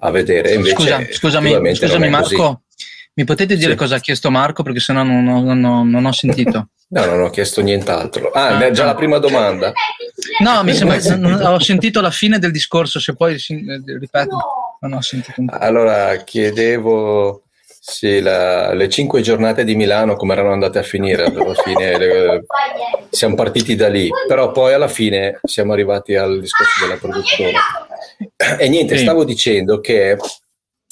[0.00, 0.54] a vedere.
[0.54, 2.62] Invece, Scusa, scusami, scusami Marco,
[3.14, 3.76] mi potete dire sì.
[3.76, 4.62] cosa ha chiesto Marco?
[4.62, 6.68] Perché sennò non, non, non, non ho sentito.
[6.90, 8.30] No, non ho chiesto nient'altro.
[8.30, 9.74] Ah, ah già la prima domanda.
[10.38, 14.38] No, mi sembra ho sentito la fine del discorso, se poi ripeto,
[14.80, 15.44] non ho sentito.
[15.48, 17.42] Allora, chiedevo
[17.90, 22.44] sì, la, le cinque giornate di Milano come erano andate a finire alla fine le,
[23.08, 27.52] siamo partiti da lì però poi alla fine siamo arrivati al discorso della produzione
[28.58, 29.02] e niente sì.
[29.02, 30.16] stavo dicendo che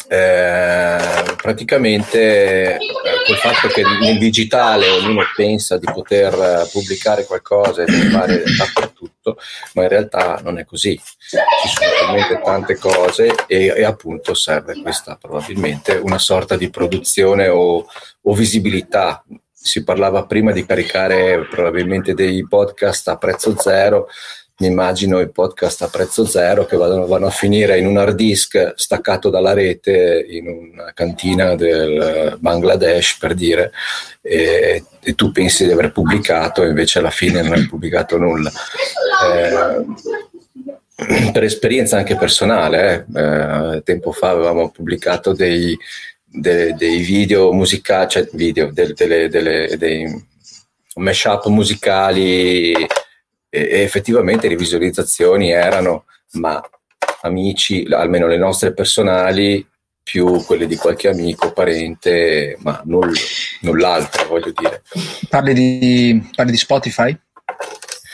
[0.08, 2.78] eh, praticamente eh,
[3.26, 9.36] col fatto che nel digitale ognuno pensa di poter eh, pubblicare qualcosa e fare dappertutto,
[9.74, 10.96] ma in realtà non è così.
[10.96, 11.36] Ci
[11.68, 17.86] sono talmente tante cose e, e appunto serve questa probabilmente una sorta di produzione o,
[18.22, 24.06] o visibilità si parlava prima di caricare probabilmente dei podcast a prezzo zero
[24.58, 28.16] mi immagino i podcast a prezzo zero che vanno, vanno, a finire in un hard
[28.16, 33.70] disk staccato dalla rete in una cantina del Bangladesh per dire
[34.22, 38.50] e, e tu pensi di aver pubblicato e invece alla fine non hai pubblicato nulla.
[39.24, 39.84] Eh,
[41.30, 45.76] per esperienza anche personale, eh, eh, tempo fa avevamo pubblicato dei,
[46.24, 50.24] dei, dei video musicali, cioè video, delle, delle, delle, dei
[50.94, 52.74] mashup musicali
[53.48, 56.62] e, effettivamente le visualizzazioni erano, ma
[57.22, 59.66] amici, almeno le nostre personali,
[60.02, 63.12] più quelle di qualche amico, parente, ma null,
[63.62, 64.82] null'altro, voglio dire.
[65.28, 67.18] Parli di, parli di Spotify?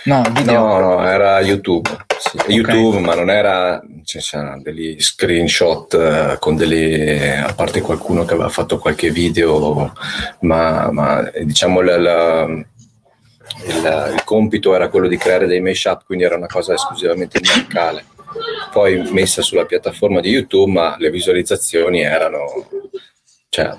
[0.04, 1.88] No, no, no, era YouTube.
[2.18, 2.54] Sì, okay.
[2.54, 8.32] YouTube, ma non era, cioè, c'erano degli screenshot uh, con delle, a parte qualcuno che
[8.32, 9.92] aveva fatto qualche video,
[10.40, 12.64] ma, ma diciamo la, la
[13.66, 18.04] il, il, compito era quello di creare dei mashup, quindi era una cosa esclusivamente musicale.
[18.70, 22.68] Poi messa sulla piattaforma di YouTube, ma le visualizzazioni erano
[23.48, 23.74] cioè,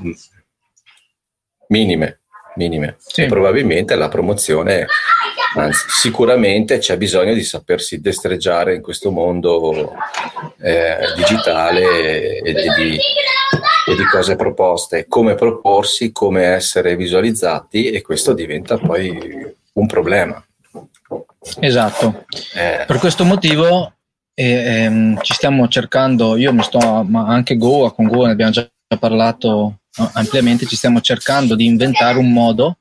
[1.70, 2.20] minime,
[2.56, 2.98] minime.
[3.00, 3.26] Sì.
[3.26, 4.86] probabilmente la promozione,
[5.56, 9.94] anzi sicuramente c'è bisogno di sapersi destreggiare in questo mondo
[10.62, 12.98] eh, digitale e di,
[13.88, 20.44] e di cose proposte, come proporsi, come essere visualizzati e questo diventa poi un problema.
[21.60, 22.26] Esatto.
[22.56, 22.86] Eh.
[22.86, 23.94] Per questo motivo
[24.34, 28.52] eh, ehm, ci stiamo cercando, io mi sto, ma anche Goa, con Goa ne abbiamo
[28.52, 28.68] già
[29.00, 29.80] parlato
[30.14, 32.78] ampiamente, ci stiamo cercando di inventare un modo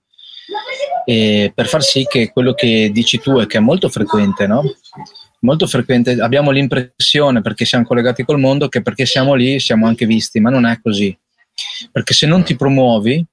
[1.05, 4.63] eh, per far sì che quello che dici tu e che è molto frequente, no?
[5.41, 10.07] Molto frequente, abbiamo l'impressione perché siamo collegati col mondo che perché siamo lì siamo anche
[10.07, 11.17] visti, ma non è così.
[11.91, 13.25] Perché se non ti promuovi,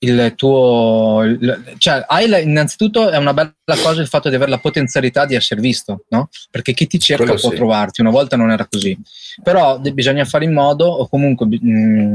[0.00, 4.50] il tuo il, cioè hai la, innanzitutto è una bella cosa il fatto di avere
[4.50, 6.28] la potenzialità di essere visto no?
[6.50, 7.56] perché chi ti cerca Quello può sì.
[7.56, 8.00] trovarti.
[8.00, 8.96] Una volta non era così.
[9.42, 12.14] Però de, bisogna fare in modo o comunque mh, mm,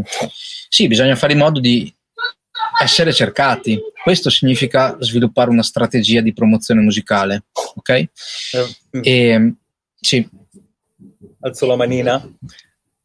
[0.69, 1.93] sì bisogna fare in modo di
[2.81, 3.77] essere cercati.
[4.01, 7.89] Questo significa sviluppare una strategia di promozione musicale ok?
[7.89, 8.09] Eh,
[9.01, 9.53] e,
[9.99, 10.27] sì.
[11.41, 12.25] Alzo la manina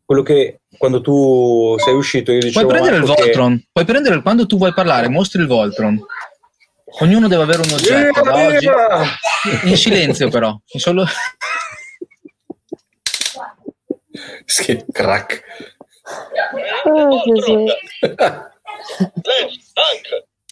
[0.09, 3.69] quello che quando tu sei uscito io dicevo puoi prendere il Voltron che...
[3.71, 6.03] puoi prendere quando tu vuoi parlare mostri il Voltron.
[7.01, 8.67] Ognuno deve avere un oggetto da oggi
[9.65, 11.05] in silenzio però in solo
[14.65, 15.43] che crack.
[16.85, 17.23] Oh,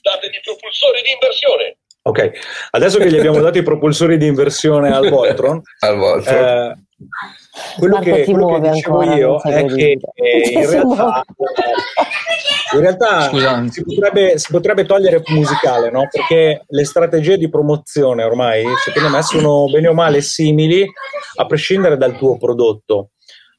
[0.02, 1.78] datemi i propulsori di inversione.
[2.02, 2.30] Ok
[2.72, 6.36] adesso che gli abbiamo dato i propulsori di inversione al Voltron, al Voltron.
[6.36, 6.74] Eh,
[7.78, 11.24] quello che, quello che dicevo ancora, io è che eh, in realtà,
[12.74, 13.30] in realtà
[13.70, 16.06] si, potrebbe, si, potrebbe, togliere musicale, no?
[16.10, 20.86] perché le strategie di promozione ormai, secondo me, sono bene o male simili
[21.36, 23.10] a prescindere dal tuo prodotto.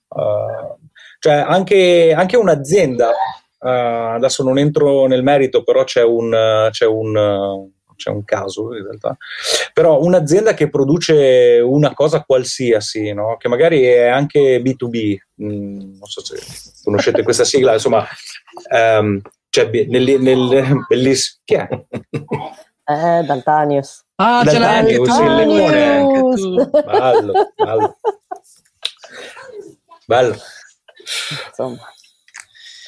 [0.09, 0.77] Uh,
[1.19, 3.67] cioè anche, anche un'azienda, uh,
[4.15, 6.69] adesso non entro nel merito, però c'è un...
[6.71, 9.17] c'è un c'è un caso in realtà,
[9.73, 13.35] però un'azienda che produce una cosa qualsiasi, no?
[13.37, 16.37] che magari è anche B2B, mh, mm, non so se
[16.83, 18.07] conoscete questa sigla, insomma,
[18.71, 21.67] um, cioè, nel, nel, bellissimo, chi è?
[22.89, 24.05] Eh, Daltanius.
[24.15, 25.97] Ah, ce l'hai anche tu, il limone.
[25.97, 26.69] Anche tu.
[26.69, 27.97] Bello, bello.
[30.05, 30.35] Bello.
[31.49, 31.91] Insomma.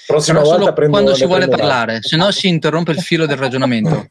[0.08, 3.38] Prossima Però volta prendo, quando si vuole parlare, se no si interrompe il filo del
[3.38, 4.08] ragionamento.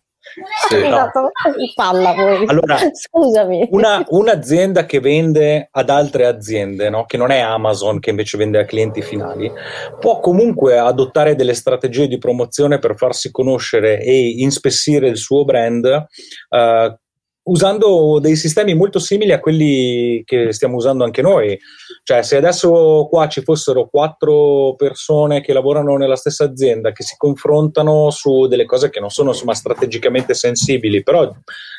[0.68, 0.76] Sì.
[0.76, 1.30] Esatto,
[1.74, 2.44] palla poi.
[2.46, 3.68] Allora, Scusami.
[3.70, 7.04] Una- un'azienda che vende ad altre aziende, no?
[7.04, 9.50] che non è Amazon che invece vende a clienti finali,
[9.98, 15.84] può comunque adottare delle strategie di promozione per farsi conoscere e inspessire il suo brand
[15.86, 16.98] eh,
[17.48, 21.58] usando dei sistemi molto simili a quelli che stiamo usando anche noi.
[22.02, 27.14] Cioè, se adesso qua ci fossero quattro persone che lavorano nella stessa azienda, che si
[27.16, 31.30] confrontano su delle cose che non sono insomma strategicamente sensibili, però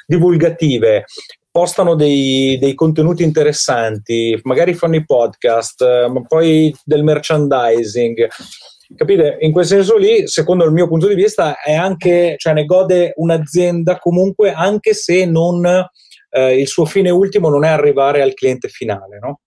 [0.06, 1.06] divulgative,
[1.52, 8.28] postano dei, dei contenuti interessanti, magari fanno i podcast, ma poi del merchandising.
[8.96, 9.38] Capite?
[9.42, 13.14] In quel senso lì, secondo il mio punto di vista, è anche, cioè ne gode
[13.16, 15.64] un'azienda comunque, anche se non
[16.32, 19.20] eh, il suo fine ultimo non è arrivare al cliente finale.
[19.20, 19.42] No?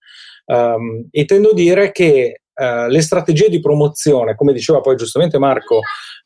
[0.44, 5.80] Um, intendo dire che eh, le strategie di promozione, come diceva poi giustamente Marco,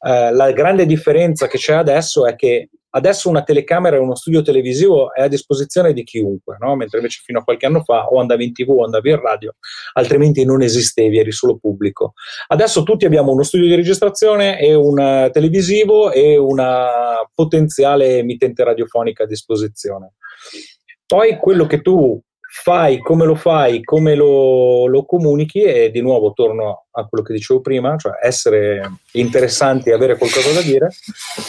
[0.06, 4.42] eh, la grande differenza che c'è adesso è che adesso una telecamera e uno studio
[4.42, 6.74] televisivo è a disposizione di chiunque, no?
[6.76, 9.54] mentre invece fino a qualche anno fa o andavi in tv o andavi in radio,
[9.92, 12.14] altrimenti non esistevi, eri solo pubblico.
[12.48, 16.88] Adesso tutti abbiamo uno studio di registrazione e un eh, televisivo e una
[17.34, 20.14] potenziale emittente radiofonica a disposizione.
[21.06, 22.20] Poi quello che tu
[22.62, 27.34] fai, come lo fai, come lo, lo comunichi e di nuovo torno a quello che
[27.34, 30.88] dicevo prima, cioè essere interessanti e avere qualcosa da dire,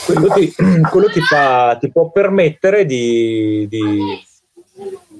[0.05, 0.53] quello ti,
[0.91, 3.99] quello ti, fa, ti può permettere di, di,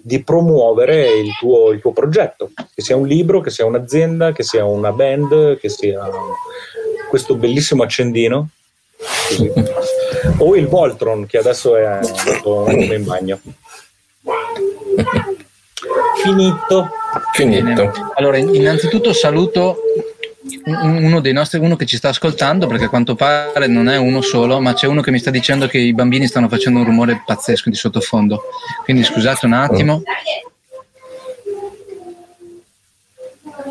[0.04, 4.44] di promuovere il tuo, il tuo progetto, che sia un libro, che sia un'azienda, che
[4.44, 6.10] sia una band, che sia
[7.10, 8.50] questo bellissimo accendino.
[9.28, 9.52] Così.
[10.40, 13.40] O il Voltron che adesso è andato in bagno.
[16.24, 16.90] Finito.
[17.34, 17.92] Finito.
[18.16, 19.78] Allora, innanzitutto saluto
[20.66, 23.98] un- uno dei nostri, uno che ci sta ascoltando, perché a quanto pare non è
[23.98, 26.86] uno solo, ma c'è uno che mi sta dicendo che i bambini stanno facendo un
[26.86, 28.44] rumore pazzesco di sottofondo.
[28.84, 30.02] Quindi scusate un attimo.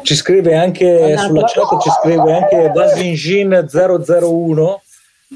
[0.02, 4.82] Ci scrive anche sulla chat, ci scrive anche Vasingin 001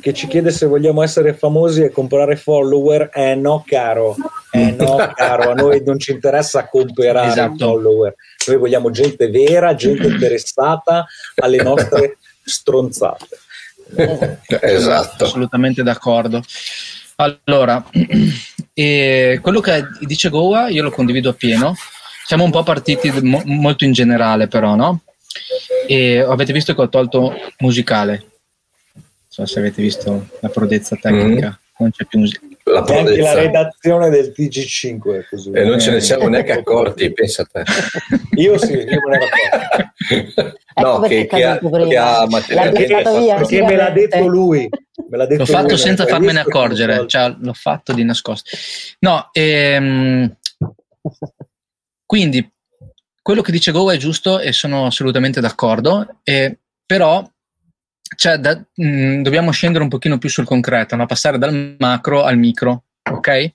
[0.00, 3.11] che ci chiede se vogliamo essere famosi e comprare follower.
[3.12, 4.14] Eh no, caro.
[4.53, 7.57] Eh no, caro, a noi non ci interessa comprare Esatto.
[7.57, 8.14] follower.
[8.46, 13.38] Noi vogliamo gente vera, gente interessata alle nostre stronzate.
[14.61, 15.24] Esatto.
[15.24, 16.42] Assolutamente d'accordo.
[17.16, 17.85] Allora,
[18.72, 21.74] e quello che dice Goa io lo condivido appieno.
[22.24, 25.00] Siamo un po' partiti mo- molto in generale, però, no?
[25.88, 28.26] E avete visto che ho tolto musicale.
[29.37, 31.57] Non so se avete visto la prodezza tecnica.
[31.79, 32.40] Non c'è più musica.
[32.64, 35.51] La anche la redazione del TG5 è così.
[35.53, 37.62] E non ce ne siamo neanche accorti, pensa a te.
[38.40, 40.59] Io sì, io me ne ero accorto.
[40.75, 43.35] No, Ecco perché che, che ha, che ha buttato via.
[43.37, 44.69] Perché me l'ha detto lui.
[45.09, 48.51] Me l'ha detto L'ho fatto lui, senza farmene accorgere, cioè l'ho fatto di nascosto.
[49.01, 50.37] No, ehm,
[52.05, 52.51] quindi
[53.23, 57.29] quello che dice Go è giusto e sono assolutamente d'accordo, e, però
[58.16, 61.07] cioè, da- mh, dobbiamo scendere un pochino più sul concreto, no?
[61.07, 63.53] passare dal macro al micro, ok?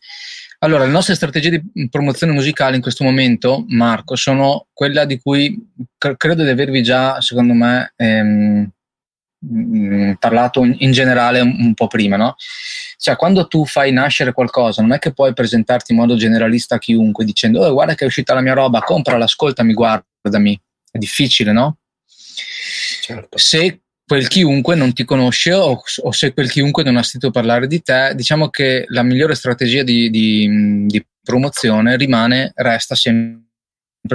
[0.59, 5.55] Allora, le nostre strategie di promozione musicale in questo momento, Marco, sono quella di cui
[5.97, 8.69] cre- credo di avervi già, secondo me, ehm,
[9.39, 12.35] mh, parlato in, in generale un, un po' prima, no?
[12.97, 16.79] Cioè, quando tu fai nascere qualcosa, non è che puoi presentarti in modo generalista a
[16.79, 20.59] chiunque dicendo, oh, guarda che è uscita la mia roba, comprala, ascoltami, guardami.
[20.89, 21.77] È difficile, no?
[23.01, 23.37] Certo.
[23.37, 27.67] se quel chiunque non ti conosce o, o se quel chiunque non ha sentito parlare
[27.67, 33.43] di te, diciamo che la migliore strategia di, di- di promozione rimane, resta sempre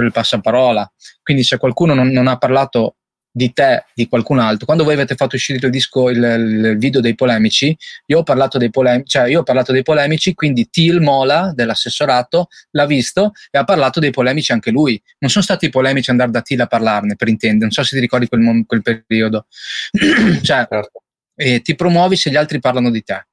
[0.05, 0.89] il passaparola.
[1.21, 2.95] Quindi se qualcuno non, non ha parlato
[3.31, 6.99] di te, di qualcun altro, quando voi avete fatto uscire il disco, il, il video
[6.99, 7.75] dei polemici,
[8.07, 12.47] io ho parlato dei polemici, cioè io ho parlato dei polemici, quindi Til Mola dell'assessorato
[12.71, 15.01] l'ha visto e ha parlato dei polemici anche lui.
[15.19, 17.95] Non sono stati i polemici andare da Til a parlarne, per intendere, non so se
[17.95, 19.47] ti ricordi quel, mom- quel periodo.
[20.43, 20.91] cioè, Certo.
[21.35, 23.25] e ti promuovi se gli altri parlano di te.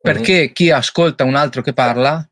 [0.00, 2.24] Perché chi ascolta un altro che parla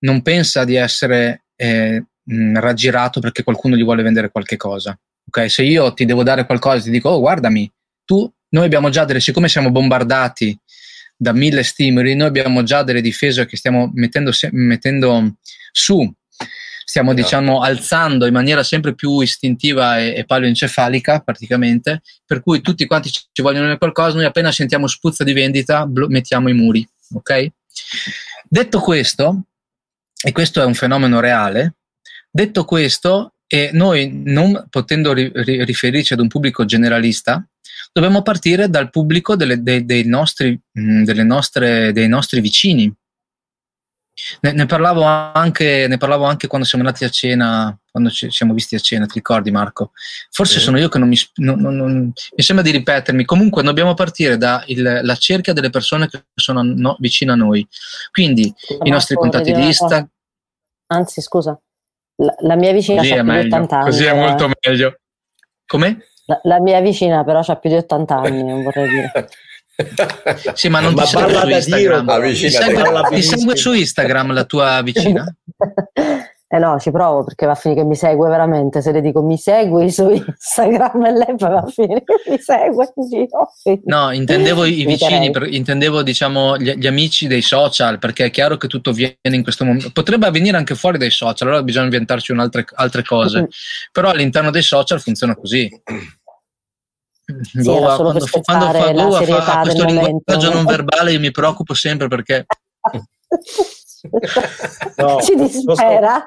[0.00, 4.98] non pensa di essere eh, mh, raggirato perché qualcuno gli vuole vendere qualche cosa.
[5.26, 5.50] Ok?
[5.50, 7.70] Se io ti devo dare qualcosa, ti dico, oh, guardami,
[8.04, 10.58] tu, noi abbiamo già delle, siccome siamo bombardati
[11.16, 15.36] da mille stimoli, noi abbiamo già delle difese che stiamo mettendo, se- mettendo
[15.72, 16.10] su,
[16.84, 17.24] stiamo Esatto.
[17.24, 23.10] diciamo alzando in maniera sempre più istintiva e, e paleoencefalica praticamente, per cui tutti quanti
[23.10, 27.48] ci vogliono qualcosa, noi appena sentiamo spuzza di vendita blo- mettiamo i muri, ok?
[28.48, 29.42] Detto questo,
[30.22, 31.77] e questo è un fenomeno reale,
[32.38, 37.44] detto questo, e noi non potendo ri- ri- riferirci ad un pubblico generalista,
[37.92, 42.92] dobbiamo partire dal pubblico delle- dei, dei nostri, mh, delle nostre- dei nostri vicini.
[44.40, 48.52] Ne, ne parlavo anche, ne parlavo anche quando siamo andati a cena, quando ci siamo
[48.52, 49.92] visti a cena, ti ricordi Marco?
[50.30, 50.64] Forse Sì.
[50.64, 53.24] sono io che non mi, non- non- non- mi sembra di ripetermi.
[53.24, 57.66] Comunque dobbiamo partire dalla cerchia delle persone che sono no- vicine a noi.
[58.12, 58.52] Quindi
[58.84, 60.08] i nostri Marco, contatti di Instagram.
[60.90, 61.58] Anzi, scusa,
[62.20, 63.56] la, la mia vicina Così ha è più di meglio.
[63.56, 63.84] 80 anni.
[63.84, 64.52] Così è molto eh.
[64.60, 64.98] meglio.
[65.66, 65.98] Come?
[66.26, 69.28] La, la mia vicina però ha più di 80 anni, non vorrei dire.
[70.54, 72.20] Sì, ma non Ma ti segue parla su Instagram.
[72.20, 75.24] Dio, ti, segue, ti segue su Instagram la tua vicina?
[76.50, 78.80] Eh no, ci provo perché va a finire che mi segue veramente.
[78.80, 82.90] Se le dico mi segui su Instagram e lei va a finire che mi segue
[82.94, 83.52] in giro.
[83.84, 88.56] No, intendevo i vicini, per- intendevo diciamo gli, gli amici dei social, perché è chiaro
[88.56, 89.90] che tutto avviene in questo momento.
[89.92, 93.48] Potrebbe avvenire anche fuori dai social, allora bisogna inventarci un'altre, altre cose.
[93.92, 95.68] Però all'interno dei social funziona così.
[97.26, 100.52] era solo quando, quando fa Goa fa questo linguaggio momento.
[100.54, 102.46] non verbale, io mi preoccupo sempre perché
[104.96, 106.24] No, Ci dispera.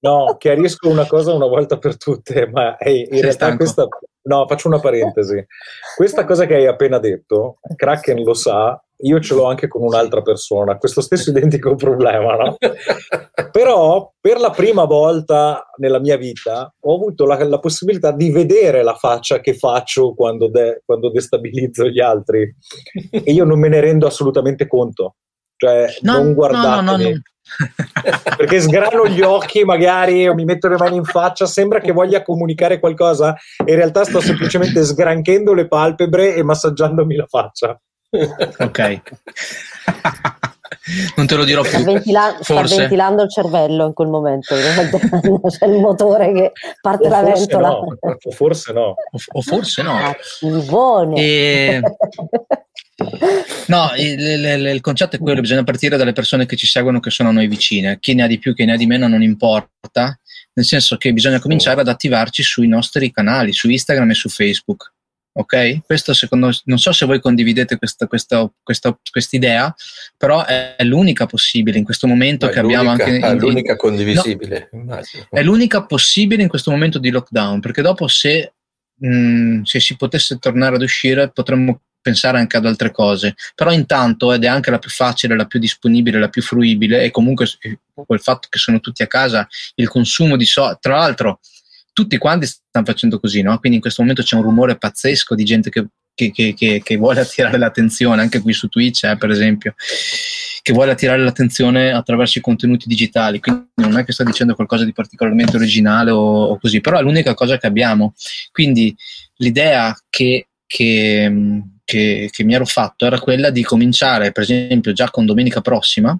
[0.00, 3.56] No, chiarisco una cosa una volta per tutte, ma è- in Sei realtà stanco?
[3.56, 3.88] questa...
[4.26, 5.44] No, faccio una parentesi.
[5.96, 10.22] Questa cosa che hai appena detto, Kraken lo sa, io ce l'ho anche con un'altra
[10.22, 12.56] persona, questo stesso identico problema, no?
[13.50, 18.82] Però per la prima volta nella mia vita ho avuto la, la possibilità di vedere
[18.82, 22.54] la faccia che faccio quando, de- quando destabilizzo gli altri
[23.10, 25.16] e io non me ne rendo assolutamente conto.
[25.64, 26.74] Cioè, No, non no, guardatemi.
[26.74, 27.20] no, no, no.
[28.36, 32.22] perché sgrano gli occhi magari o mi metto le mani in faccia sembra che voglia
[32.22, 37.78] comunicare qualcosa in realtà sto semplicemente sgranchendo le palpebre e massaggiandomi la faccia
[38.58, 39.00] ok.
[41.16, 41.86] non te lo dirò Sta, più.
[41.86, 42.76] ventila- sta Forse.
[42.76, 44.54] ventilando il cervello in quel momento.
[45.48, 47.68] C'è il motore che parte o la ventola.
[47.68, 48.96] no, o forse no O,
[49.32, 49.96] o forse no.
[49.96, 51.20] Cattivone.
[51.20, 51.80] E-
[53.66, 57.10] No, il, il- il concetto è quello, bisogna partire dalle persone che ci seguono, che
[57.10, 57.98] sono a noi vicine.
[57.98, 60.18] Chi ne ha di più, chi ne ha di meno non importa,
[60.52, 64.92] nel senso che bisogna cominciare ad attivarci sui nostri canali, su Instagram e su Facebook.
[65.36, 65.84] Ok?
[65.84, 69.74] Questo secondo non so se voi condividete questa, questa, questa, quest'idea,
[70.16, 73.74] però è l'unica possibile in questo momento È che abbiamo anche in- è in- l'unica
[73.74, 75.26] condivisibile, immagino.
[75.30, 78.52] è l'unica possibile in questo momento di lockdown, perché dopo se,
[78.96, 84.34] mh, se si potesse tornare ad uscire potremmo pensare anche ad altre cose, però intanto
[84.34, 87.46] ed è anche la più facile, la più disponibile, la più fruibile e comunque
[87.94, 91.40] col fatto che sono tutti a casa, il consumo di so, tra l'altro
[91.94, 93.58] tutti quanti stanno facendo così, no?
[93.58, 97.20] quindi in questo momento c'è un rumore pazzesco di gente che, che- che- che- vuole
[97.20, 99.74] attirare l'attenzione, anche qui su Twitch eh, per esempio,
[100.60, 104.84] che vuole attirare l'attenzione attraverso i contenuti digitali, quindi non è che sto dicendo qualcosa
[104.84, 108.14] di particolarmente originale o, o così, però è l'unica cosa che abbiamo.
[108.50, 108.94] Quindi
[109.36, 115.10] l'idea che, che, che- che mi ero fatto era quella di cominciare, per esempio, già
[115.10, 116.16] con domenica prossima.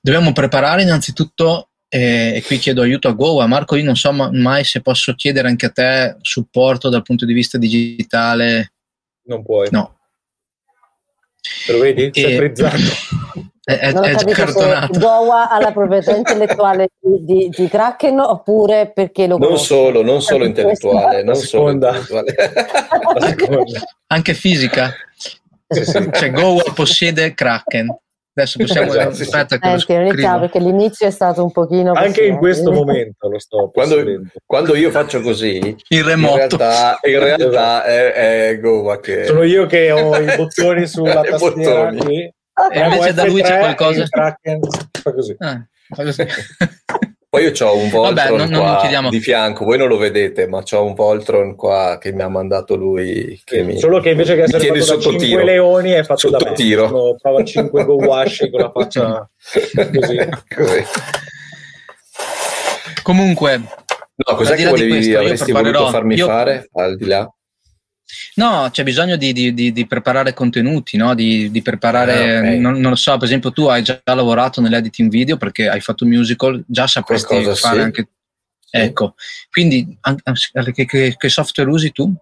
[0.00, 3.46] Dobbiamo preparare innanzitutto, eh, e qui chiedo aiuto a Goa.
[3.46, 7.24] Marco, io non so ma- mai se posso chiedere anche a te supporto dal punto
[7.26, 8.72] di vista digitale.
[9.28, 9.98] non puoi No,
[11.68, 12.10] lo vedi?
[12.12, 12.76] sei E- frizzato
[13.68, 14.98] è, è, non ho è capito se cartonato.
[14.98, 20.22] Goa ha la proprietà intellettuale di, di, di Kraken oppure perché lo Non solo, non
[20.22, 21.94] solo intellettuale, non solo seconda.
[21.94, 22.34] intellettuale.
[24.08, 24.90] Anche fisica.
[25.68, 26.08] Sì, sì.
[26.10, 27.94] Cioè, Goa possiede Kraken.
[28.32, 28.88] Adesso possiamo.
[28.90, 30.38] Esatto, sì, aspetta, che scrivo.
[30.38, 32.38] perché l'inizio è stato un pochino anche così, in eh.
[32.38, 33.96] questo momento lo sto Quando,
[34.46, 36.36] quando io faccio così, In in remoto.
[36.36, 39.24] realtà, in realtà è, è Goa che...
[39.26, 41.98] sono io che ho i bottoni sulla tastiera bottoni.
[41.98, 42.32] qui
[42.72, 44.04] E invece da lui c'è F3 qualcosa?
[44.08, 44.60] Kraken
[45.02, 46.26] fa così Ah, fa così.
[47.30, 49.10] Poi io ho un Voltron Vabbè, non- non qua chiediamo.
[49.10, 52.74] di fianco, voi non lo vedete, ma ho un Voltron qua che mi ha mandato
[52.74, 53.38] lui.
[53.44, 53.78] Che mi...
[53.78, 55.44] Solo che invece che essere fatto da sotto 5 tiro.
[55.44, 56.56] leoni è fatto da Sotto me.
[56.56, 56.86] tiro.
[56.88, 59.28] Sono- Prova 5 go washi con la faccia
[59.94, 60.16] così.
[60.56, 60.84] Così.
[63.02, 67.30] Comunque, No, cos'è che volevi, questo, io avresti voluto farmi io- fare al di là?
[68.34, 71.14] No, c'è bisogno di, di- di- di preparare contenuti, no?
[71.14, 72.58] di, di preparare, Ah, ok.
[72.58, 76.04] non, non lo so, per esempio tu hai già lavorato nell'editing video perché hai fatto
[76.06, 77.84] musical, già sapresti Qualcosa fare sì.
[77.84, 78.08] anche...
[78.70, 78.76] Sì.
[78.76, 79.14] Ecco,
[79.50, 80.20] quindi an-
[80.74, 82.12] che, che- che software usi tu?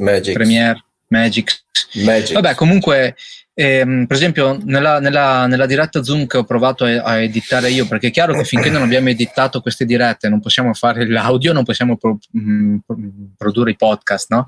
[0.00, 0.34] Magic.
[0.34, 1.62] Premiere, Magic?
[2.04, 2.32] Magic.
[2.34, 3.16] Vabbè, comunque,
[3.62, 7.86] ehm, per esempio, nella, nella- nella diretta Zoom che ho provato a, a editare io,
[7.86, 11.64] perché è chiaro che finché non abbiamo editato queste dirette non possiamo fare l'audio, non
[11.64, 12.96] possiamo pro- mh, pro-
[13.36, 14.44] produrre i podcast, no?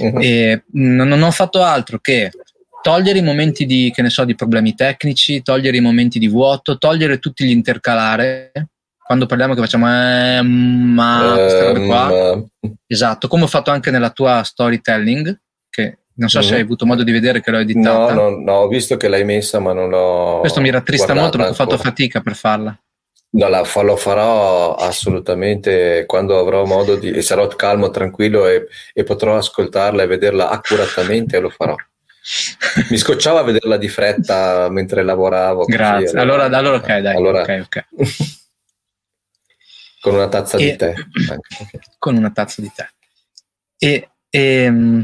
[0.00, 0.18] Mhm.
[0.22, 2.30] E non, non ho fatto altro che
[2.82, 6.78] togliere i momenti di, che ne so, di problemi tecnici, togliere i momenti di vuoto,
[6.78, 8.52] togliere tutti gli intercalare,
[9.04, 12.10] quando parliamo che facciamo eh, ma queste robe qua.
[12.12, 12.46] Ehm,
[12.88, 15.40] Esatto, come ho fatto anche nella tua storytelling,
[16.16, 16.54] non so se Mhm.
[16.56, 18.12] hai avuto modo di vedere che l'ho no, editata.
[18.14, 20.38] no, no, ho visto che l'hai messa, ma non l'ho.
[20.40, 22.78] Questo mi rattrista molto perché ho fatto fatica per farla.
[23.28, 27.10] No, la lo farò assolutamente quando avrò modo di.
[27.10, 31.74] e sarò calmo, tranquillo e, e potrò ascoltarla e vederla accuratamente, lo farò.
[32.90, 35.60] Mi scocciava vederla di fretta mentre lavoravo.
[35.64, 36.18] così, Grazie.
[36.18, 37.14] Allora, allora ok, dai.
[37.16, 37.84] Allora- ok, ok.
[40.00, 40.94] con una tazza E- di tè.
[41.30, 41.80] anche.
[41.98, 42.86] Con una tazza di tè.
[43.78, 45.02] E, e, mm,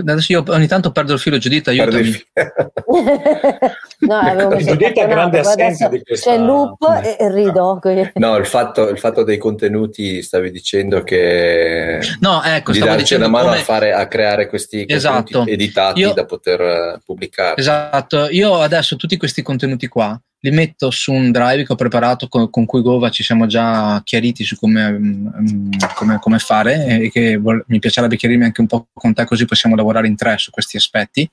[0.00, 2.00] adesso io ogni tanto perdo il filo, Giuditta, aiutami.
[2.08, 2.26] il fi-
[4.06, 7.80] no, avevo Giuditta è grande adesso di questa- C'è il loop e, e rido.
[8.14, 13.02] No, il fatto, il fatto dei contenuti, stavi dicendo che No, ecco, di stavo darci
[13.16, 13.60] dicendo una mano come...
[13.60, 15.14] a, fare, a creare questi Esatto.
[15.22, 17.54] contenuti editati Io- da poter eh, pubblicare.
[17.56, 22.26] Esatto, io adesso tutti questi contenuti qua li metto su un drive che ho preparato
[22.26, 27.10] con, con cui Gova ci siamo già chiariti su come, mm, come- come fare e
[27.10, 30.38] che vol- mi piacerebbe chiarirmi anche un po' con te così possiamo lavorare in tre
[30.38, 31.28] su questi aspetti.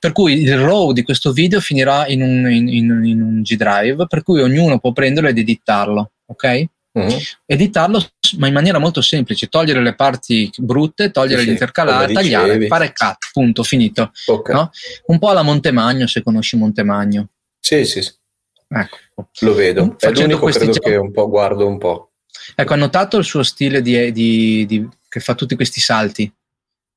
[0.00, 3.56] Per cui il RAW di questo video finirà in un, in- in- in un G
[3.56, 6.64] Drive per cui ognuno può prenderlo ed editarlo, ok?
[6.96, 7.14] Mhm.
[7.44, 8.02] editarlo
[8.38, 12.92] ma in maniera molto semplice, togliere le parti brutte, togliere Sì, l'intercalare, come tagliare, fare
[12.94, 14.12] cut, punto, finito.
[14.28, 14.48] Ok.
[14.48, 14.70] No?
[15.08, 17.28] Un po' alla Montemagno, se conosci Montemagno.
[17.60, 18.10] Sì, sì, sì,
[18.68, 18.96] Ecco.
[19.40, 19.82] lo vedo.
[19.82, 22.10] È Facendo l'unico questi credo giochi- che un po' guardo un po'.
[22.54, 26.30] Ecco, ha notato il suo stile di, di- di- che fa tutti questi salti.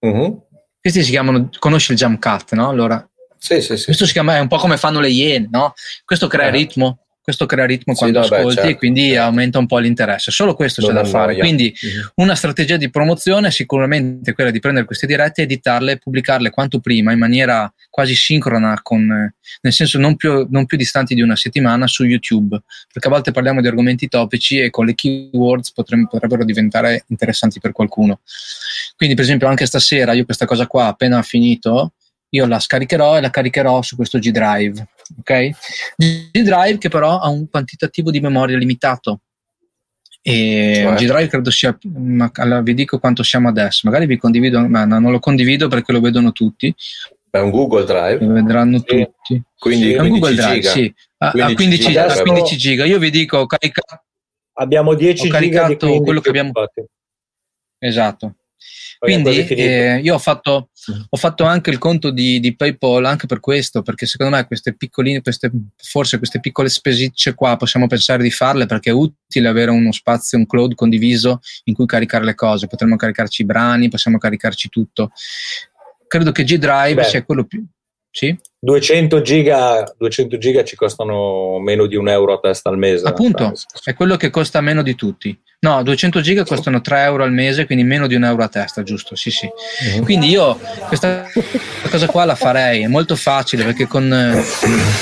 [0.05, 0.41] Mhm.
[0.81, 2.69] Questi si chiamano, conosci il jump cut, no?
[2.69, 3.07] Allora,
[3.37, 3.85] Sì, sì, sì.
[3.85, 5.73] questo si chiama, è un po' come fanno le iene, no?
[6.05, 6.51] Questo crea Eh.
[6.51, 9.21] ritmo, questo crea ritmo Sì, quando beh, ascolti certo, e quindi certo.
[9.23, 10.31] aumenta un po' l'interesse.
[10.31, 11.31] Solo questo c'è Non da fare.
[11.33, 11.39] annoia.
[11.43, 12.11] Quindi Mhm.
[12.15, 16.79] Una strategia di promozione è sicuramente quella di prendere queste dirette, editarle e pubblicarle quanto
[16.79, 21.35] prima in maniera quasi sincrona, con, nel senso non più, non più distanti di una
[21.35, 22.59] settimana su YouTube,
[22.91, 27.59] perché a volte parliamo di argomenti topici e con le keywords potrem- potrebbero diventare interessanti
[27.59, 28.19] per qualcuno.
[28.95, 31.93] Quindi, per esempio, anche stasera io questa cosa qua appena finito,
[32.31, 34.87] io la scaricherò e la caricherò su questo G Drive.
[35.19, 35.49] Ok?
[35.97, 39.21] G Drive che però ha un quantitativo di memoria limitato.
[40.21, 40.93] E Cioè?
[40.95, 43.81] G Drive credo sia, ma allora vi dico quanto siamo adesso.
[43.85, 46.73] Magari vi condivido, ma no, non lo condivido perché lo vedono tutti,
[47.31, 48.83] È un Google Drive, lo vedranno Sì.
[48.85, 49.43] tutti.
[49.57, 50.71] quindi È un 15 Google Drive, giga.
[50.71, 52.85] sì, a, a 15 15, giga, a adesso- 15 giga.
[52.85, 54.03] Io vi dico, ho caricato,
[54.59, 56.83] Abbiamo 10 Ho giga di caricato 15, quello che abbiamo- infatti.
[57.79, 58.35] esatto.
[58.99, 60.69] Quindi eh, io ho fatto,
[61.09, 64.75] ho fatto anche il conto di, di PayPal anche per questo, perché secondo me queste
[64.75, 69.71] piccoline, queste, forse queste piccole spesicce qua possiamo pensare di farle perché è utile avere
[69.71, 72.67] uno spazio, un cloud condiviso in cui caricare le cose.
[72.67, 75.11] Potremmo caricarci i brani, possiamo caricarci tutto.
[76.07, 77.03] Credo che G Drive Beh.
[77.03, 77.65] sia quello più.
[78.11, 83.07] Sì, 200 giga, 200 giga ci costano meno di un euro a testa al mese.
[83.07, 85.39] appunto, Cioè, è quello che costa meno di tutti.
[85.61, 88.81] No, 200 giga costano 3 euro al mese, quindi meno di un euro a testa,
[88.81, 89.15] giusto?
[89.15, 89.47] Sì, sì.
[89.95, 90.03] Mhm.
[90.03, 90.57] Quindi io
[90.87, 91.25] questa
[91.89, 94.43] cosa qua la farei, è molto facile perché con, eh,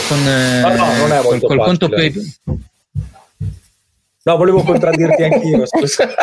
[0.07, 1.89] con, eh, No, no, non è col- col conto.
[1.89, 2.23] PayPal.
[4.23, 6.13] No, volevo contraddirti anch'io, scusa.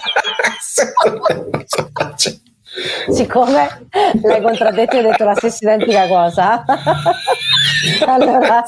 [3.11, 3.87] Siccome
[4.23, 6.65] l'hai contraddetto e hai detto la stessa identica cosa,
[8.07, 8.65] allora,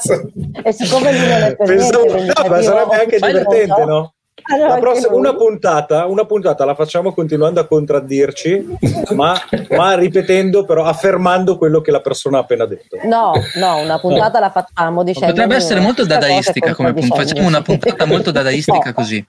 [0.63, 4.13] e siccome lui non è per Pensavo, niente no, ma sarebbe anche divertente, no?
[4.53, 8.65] Allora, prossima- una, puntata, una puntata la facciamo continuando a contraddirci,
[9.13, 9.37] ma,
[9.71, 12.97] ma ripetendo, però affermando quello che la persona ha appena detto.
[13.03, 17.27] No, no, una puntata la facciamo dicendo Potrebbe essere molto dadaistica come contraddicendo.
[17.29, 18.93] Facciamo una puntata molto dadaistica No.
[18.93, 19.25] così.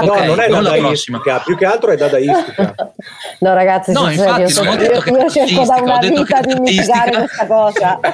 [0.00, 1.18] No, Ok, non è non la prossima.
[1.18, 2.74] dadaistica, più che altro è dadaistica.
[3.40, 6.22] No, ragazzi, No, infatti, serio, non ho io, io è cerco da una ho detto
[6.22, 8.00] vita che di mitigare questa cosa.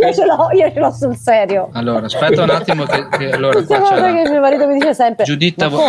[0.00, 1.68] Io ce l'ho, io ce l'ho sul serio.
[1.72, 4.74] Allora, aspetta un attimo che, che allora Questa qua c'è che la- mio marito mi
[4.74, 5.24] dice sempre.
[5.24, 5.86] Giuditta "Ma vo-?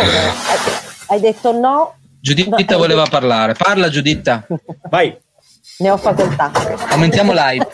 [1.08, 1.94] Hai- detto no?
[2.20, 3.52] Giuditta voleva parlare.
[3.54, 4.46] Parla Giuditta.
[4.88, 5.16] Vai,
[5.78, 6.50] Ne ho facoltà.
[6.90, 7.68] Aumentiamo l'hype.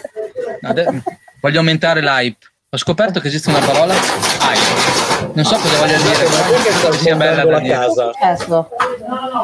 [0.62, 1.02] Ade-
[1.40, 2.38] Voglio aumentare l'hype.
[2.72, 5.32] Ho scoperto che esiste una parola hype.
[5.34, 7.60] Non so cosa voglia dire, ma chi è che sta sia bella smontando da la
[7.60, 7.74] dire.
[7.74, 8.10] casa?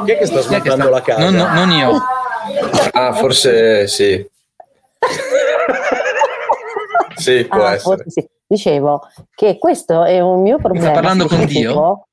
[0.05, 1.21] Chi è che sta smontando sta- la casa?
[1.21, 2.03] Non, non- non io.
[2.93, 4.25] Ah, forse sì.
[7.17, 7.97] Sì, può Ah, essere.
[7.97, 8.29] forse sì.
[8.49, 9.01] Dicevo
[9.35, 10.93] che questo è un mio problema.
[10.93, 11.45] parlando con.
[11.47, 12.07] Dio?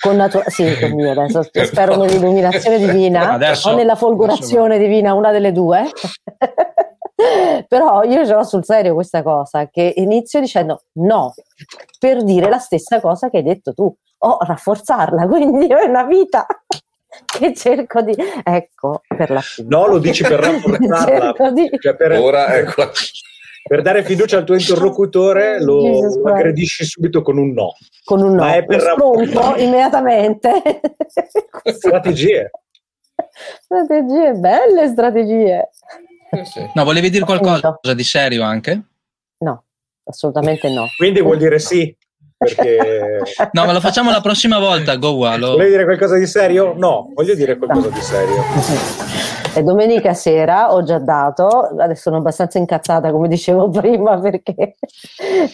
[0.00, 5.30] Con natura- sì, con Dio adesso spero nell'illuminazione divina Adesso- o nella folgorazione divina, una
[5.32, 5.84] delle due.
[7.68, 11.34] Però io ce l'ho sul serio questa cosa che inizio dicendo no,
[11.98, 16.04] per dire la stessa cosa che hai detto tu, o rafforzarla, quindi io è una
[16.04, 16.46] vita
[17.26, 18.14] che cerco di...
[18.42, 21.04] Ecco, per la No, lo dici per rafforzarla.
[21.34, 22.84] Cerco di- Cioè per- Ora ecco.
[23.62, 27.72] Per dare fiducia al tuo interlocutore lo, aggredisci subito con un no.
[28.04, 30.80] Con un no, Ma è per stronco immediatamente.
[31.64, 32.50] Strategie.
[33.62, 35.68] strategie, belle strategie.
[36.30, 36.60] Eh, sì.
[36.74, 38.82] No, volevi dire qualcosa di serio anche?
[39.38, 39.64] No,
[40.04, 40.86] assolutamente no.
[40.96, 41.94] Quindi vuol dire sì,
[42.40, 43.22] perché...
[43.52, 45.36] No, ma lo facciamo la prossima volta, Goa.
[45.36, 45.50] Lo...
[45.52, 46.72] Volevi dire qualcosa di serio?
[46.74, 48.42] No, voglio dire qualcosa di serio.
[49.54, 54.76] E domenica sera ho già dato, adesso sono abbastanza incazzata come dicevo prima perché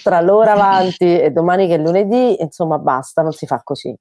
[0.03, 3.95] tra l'ora avanti e domani che è lunedì, insomma basta, non si fa così.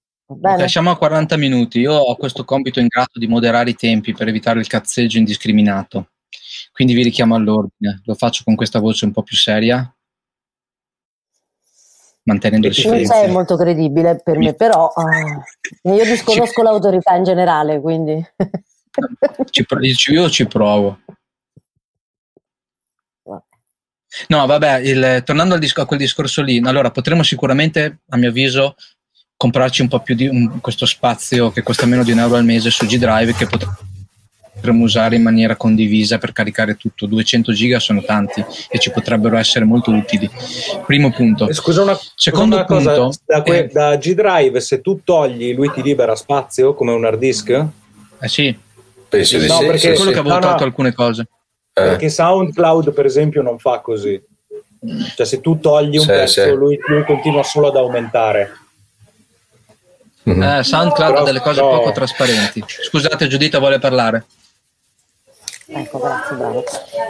[0.65, 1.79] Siamo a 40 minuti.
[1.79, 6.09] Io ho questo compito ingrato di moderare i tempi per evitare il cazzeggio indiscriminato.
[6.71, 8.01] Quindi vi richiamo all'ordine.
[8.05, 9.94] Lo faccio con questa voce un po' più seria,
[12.25, 13.33] mantenendo il Non Non sei silenzio.
[13.33, 15.43] molto credibile per me, però ah,
[15.83, 18.23] io disconosco l'autorità in generale, quindi
[19.49, 20.99] Ci pro- ci- io ci provo.
[24.27, 28.29] No, vabbè, il- tornando al disco- a quel discorso lì, allora potremmo sicuramente, a mio
[28.29, 28.75] avviso,
[29.35, 32.45] comprarci un po' più di un- questo spazio che costa meno di un euro al
[32.45, 33.47] mese su G Drive che
[34.65, 37.05] potremmo usare in maniera condivisa per caricare tutto.
[37.05, 40.29] 200 giga sono tanti e ci potrebbero essere molto utili.
[40.85, 41.53] Primo punto.
[41.53, 43.67] Scusa una, Secondo una cosa, punto, da, que- eh.
[43.67, 47.49] da G Drive se tu togli lui ti libera spazio come un hard disk?
[48.19, 48.57] Eh sì,
[49.07, 49.65] Penso di No, sì.
[49.65, 50.11] perché sì, quello sì.
[50.13, 50.47] che avevo No, no.
[50.47, 51.21] tolto alcune cose.
[51.21, 51.27] Eh,
[51.81, 54.19] Perché SoundCloud per esempio non fa così.
[55.15, 56.49] Cioè se tu togli un Sì, pezzo sì.
[56.51, 58.57] Lui, lui continua solo ad aumentare.
[60.23, 60.41] mhm.
[60.41, 61.69] Eh, SoundCloud ha delle cose no.
[61.69, 62.63] poco trasparenti.
[62.65, 64.25] Scusate, Giuditta vuole parlare.
[65.67, 66.63] Ecco, grazie, bravo.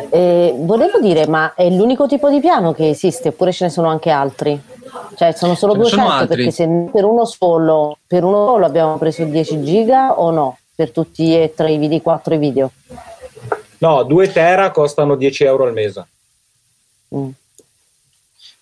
[0.09, 3.87] Eh, volevo dire, ma è l'unico tipo di piano che esiste oppure ce ne sono
[3.89, 4.59] anche altri?
[5.15, 6.35] Cioè sono solo Ce ne sono 200 altri.
[6.35, 10.57] perché se per uno solo, per uno solo abbiamo preso 10 giga o no?
[10.73, 12.71] Per tutti e tre i video, quattro i video?
[13.77, 16.05] No, 2 tera costano 10 euro al mese.
[17.15, 17.29] Mm.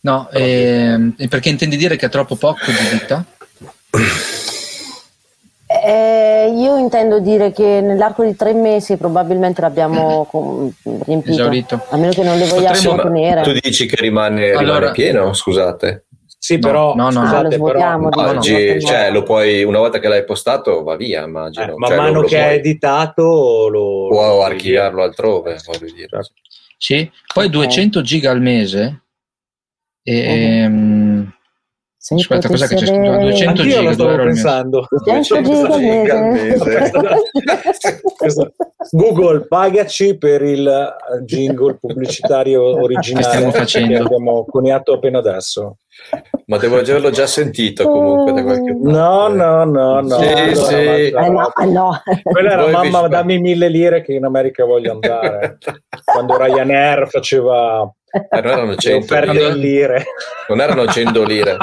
[0.01, 2.59] No, ehm, e perché intendi dire che è troppo poco,
[5.83, 5.87] Giuditta?
[5.87, 10.71] Eh, io intendo dire che nell'arco di tre mesi probabilmente l'abbiamo com-
[11.05, 11.85] riempito, Esaurito.
[11.89, 13.41] a meno che non le vogliamo Potremmo- tenere.
[13.41, 15.33] Tu dici che rimane, Allora- rimane pieno?
[15.33, 16.05] Scusate.
[16.43, 17.19] Sì, No, però no, no, no.
[17.19, 19.13] Ah, lo scusate, svuotiamo, però, no, Oggi, no, cioè, no.
[19.13, 21.71] lo puoi, una volta che l'hai postato, va via, immagino.
[21.71, 25.57] eh, man Cioè, lo- mano lo che è puoi- editato lo, può lo- archiviarlo altrove,
[25.65, 26.07] voglio dire.
[26.09, 26.33] Certo.
[26.77, 27.51] Sì, poi Ok.
[27.51, 29.03] 200 giga al mese.
[30.03, 31.31] Ehm,
[32.03, 32.99] Se Aspetta, cos'è che c'è scritto?
[32.99, 34.87] avere- 200 Anch'io giga, lo stavo pensando.
[34.89, 38.01] 200 giga al giga al mese.
[38.17, 38.51] Questo-
[38.91, 43.95] Google, pagaci per il eh, jingle pubblicitario originale Che stiamo facendo.
[43.97, 45.77] che abbiamo coniato appena adesso.
[46.47, 48.89] Ma devo averlo già sentito comunque da qualche parte.
[48.97, 50.19] No, no, no, no.
[50.19, 50.75] Sì, Allora, sì.
[50.75, 52.01] Eh no, no.
[52.21, 55.57] Quella era Voi mamma, dammi mille lire che in America voglio andare.
[56.03, 59.55] Quando Ryanair faceva Eh, non erano le 100 offerte lire.
[59.55, 60.05] lire.
[60.47, 61.57] Non erano 100 lire.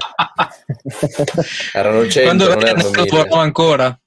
[1.73, 3.07] Erano 100, Quando non erano non 1000.
[3.17, 4.01] lavorava ancora,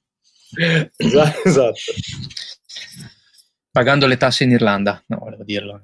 [0.96, 1.48] Esatto.
[1.48, 1.80] esatto.
[3.70, 5.02] pagando le tasse in Irlanda.
[5.06, 5.82] No, volevo dirlo.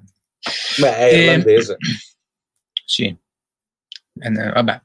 [0.77, 1.77] Beh, è E- irlandese.
[2.85, 3.05] Sì.
[4.23, 4.81] Eh, vabbè,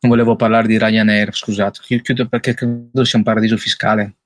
[0.00, 1.80] non volevo parlare di Ryanair, scusate.
[1.82, 4.16] Chi- Chiudo perché credo sia un paradiso fiscale,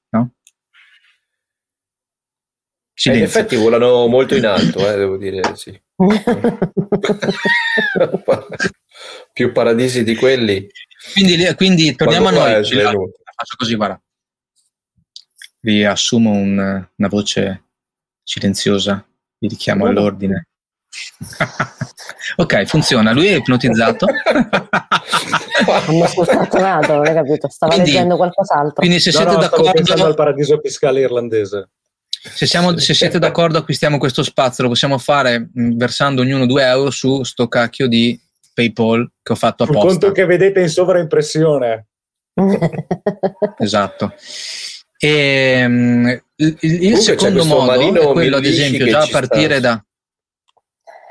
[2.95, 3.13] no?
[3.13, 3.25] Eh, in Silenzio.
[3.25, 5.77] effetti volano molto in alto, eh, devo dire, sì.
[9.33, 10.69] Più paradisi di quelli.
[11.13, 12.53] Quindi, quindi torniamo a Quando noi.
[12.61, 13.13] vai, svenuto.
[13.37, 14.01] Faccio così, guarda.
[15.61, 17.65] Riassumo un- una voce
[18.23, 19.05] silenziosa,
[19.39, 20.49] vi richiamo all'ordine.
[22.37, 23.13] ok, funziona.
[23.13, 24.07] Lui è ipnotizzato.
[25.67, 27.49] Hanno sfortunato, non hai capito?
[27.49, 28.75] Stava Quindi- leggendo qualcos'altro.
[28.77, 31.69] Quindi se No, siete no, stavo pensando al d'accordo, paradiso fiscale irlandese.
[32.33, 36.65] Se, siamo- se siete d'accordo acquistiamo questo spazio, lo possiamo fare mh, versando ognuno 2
[36.65, 38.19] euro su sto cacchio di
[38.55, 39.87] PayPal che ho fatto apposta.
[39.87, 41.87] conto che vedete in sovraimpressione.
[43.59, 44.15] Esatto.
[44.99, 49.09] E, mm, il, il- secondo questo modo Marino è quello, ad esempio, già a ci
[49.11, 49.85] sta- partire da.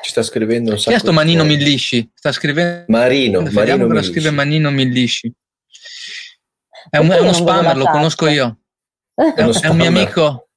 [0.03, 1.43] Ci sta scrivendo un Chi sacco è sto di Manino.
[1.43, 2.11] Millisci?
[2.14, 2.86] Sta scrivendo.
[2.88, 4.11] Marino, Vediamo Marino cosa Millisci.
[4.11, 5.34] scrive Manino Millisci.
[6.89, 8.57] È, un- è uno spammer, lo conosco io.
[9.14, 10.49] È, Uno è un mio amico.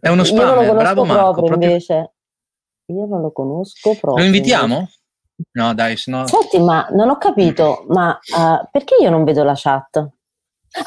[0.00, 1.22] È uno Io non lo spammer, conosco bravo Marco.
[1.32, 2.12] proprio, proprio- invece.
[2.86, 4.18] Io non lo conosco proprio.
[4.18, 4.90] Lo invitiamo?
[5.52, 6.26] No, dai, sennò.
[6.26, 9.96] Senti, ma non ho capito, ma eh, perché io non vedo la chat?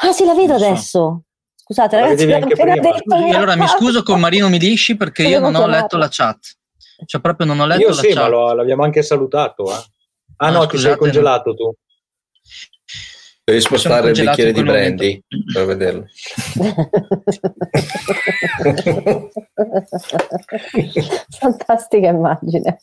[0.02, 0.66] Ah, sì, la vedo Non so.
[0.66, 1.22] adesso.
[1.56, 3.36] Scusate, La ragazzi, detto io.
[3.36, 6.56] allora mi scuso con Marino Milisci perché io non ho letto la chat.
[7.06, 8.18] Cioè, proprio non ho letto Io la sì, chat.
[8.18, 9.72] ma lo- l'abbiamo anche salutato.
[9.72, 9.76] eh.
[10.38, 11.74] Ah Ah, no, ti sei scusate, congelato tu.
[13.48, 15.24] Devi spostare il bicchiere di brandy
[15.54, 16.06] per vederlo.
[21.40, 22.78] Fantastica immagine.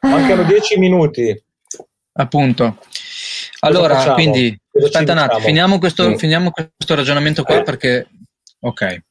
[0.00, 1.40] Mancano dieci minuti.
[2.14, 2.78] Appunto.
[3.60, 6.14] Allora, quindi, aspetta un attimo, finiamo questo, Mm.
[6.16, 7.62] finiamo questo ragionamento qua Eh.
[7.62, 8.08] perché,
[8.58, 9.02] ok.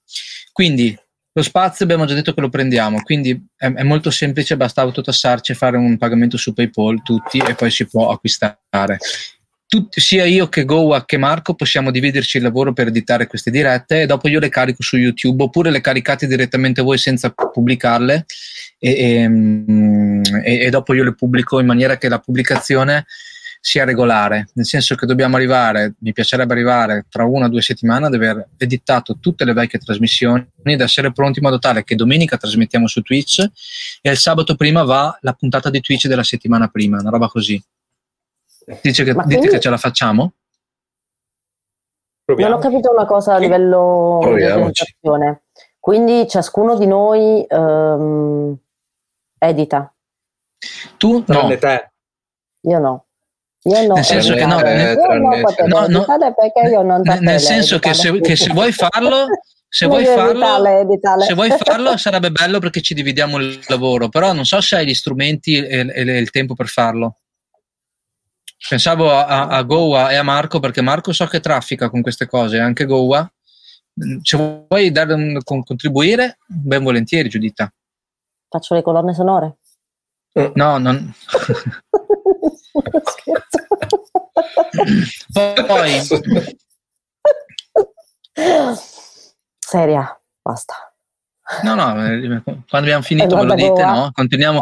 [0.52, 0.98] Quindi,
[1.38, 5.52] lo spazio abbiamo già detto che lo prendiamo, quindi è, è molto semplice, basta autotassarci
[5.52, 8.98] e fare un pagamento su PayPal tutti e poi si può acquistare.
[9.68, 14.02] Tutti, sia io che Goa che Marco possiamo dividerci il lavoro per editare queste dirette
[14.02, 18.26] e dopo io le carico su YouTube oppure le caricate direttamente voi senza pubblicarle
[18.80, 23.06] e, e, mm, e- e dopo io le pubblico in maniera che la pubblicazione
[23.60, 28.06] sia regolare, nel senso che dobbiamo arrivare, mi piacerebbe arrivare tra una o due settimane
[28.06, 32.38] ad aver editato tutte le vecchie trasmissioni ed essere pronti in modo tale che domenica
[32.38, 33.40] trasmettiamo su Twitch
[34.02, 37.62] e il sabato prima va la puntata di Twitch della settimana prima, una roba così.
[38.82, 40.22] Dice che, dite quindi- che ce la facciamo?
[40.22, 40.32] Non
[42.36, 42.56] Proviamo.
[42.56, 44.84] ho capito una cosa a livello di Proviamoci.
[44.84, 45.44] organizzazione.
[45.80, 48.58] Quindi ciascuno di noi ehm,
[49.40, 49.94] edita.
[50.98, 51.50] Tu no.
[52.62, 53.06] Io no.
[53.68, 53.94] Io no.
[53.96, 54.76] Nel senso che no, editare.
[54.76, 56.06] nel- Io non nel- potevo no, no.
[56.06, 59.26] perché io non Nel- senso che se, che se vuoi farlo,
[59.68, 60.64] se vuoi farlo,
[61.20, 64.86] se vuoi farlo sarebbe bello perché ci dividiamo il lavoro, però non so se hai
[64.86, 67.18] gli strumenti e, e- e il tempo per farlo.
[68.70, 72.26] Pensavo a, a- a Goa e a Marco perché Marco so che traffica con queste
[72.28, 73.30] cose, anche Goa.
[74.22, 74.38] Se
[74.68, 77.72] vuoi dare un, con- contribuire, ben volentieri, Giuditta.
[78.50, 79.58] Faccio le colonne sonore.
[80.54, 81.12] No, non...
[83.04, 83.60] Scherzo.
[85.68, 86.02] Poi,
[89.60, 90.76] Seria, basta.
[91.64, 93.92] no, no, eh, quando abbiamo finito me lo dite, Goa.
[93.94, 94.12] no?
[94.14, 94.60] Continuiamo.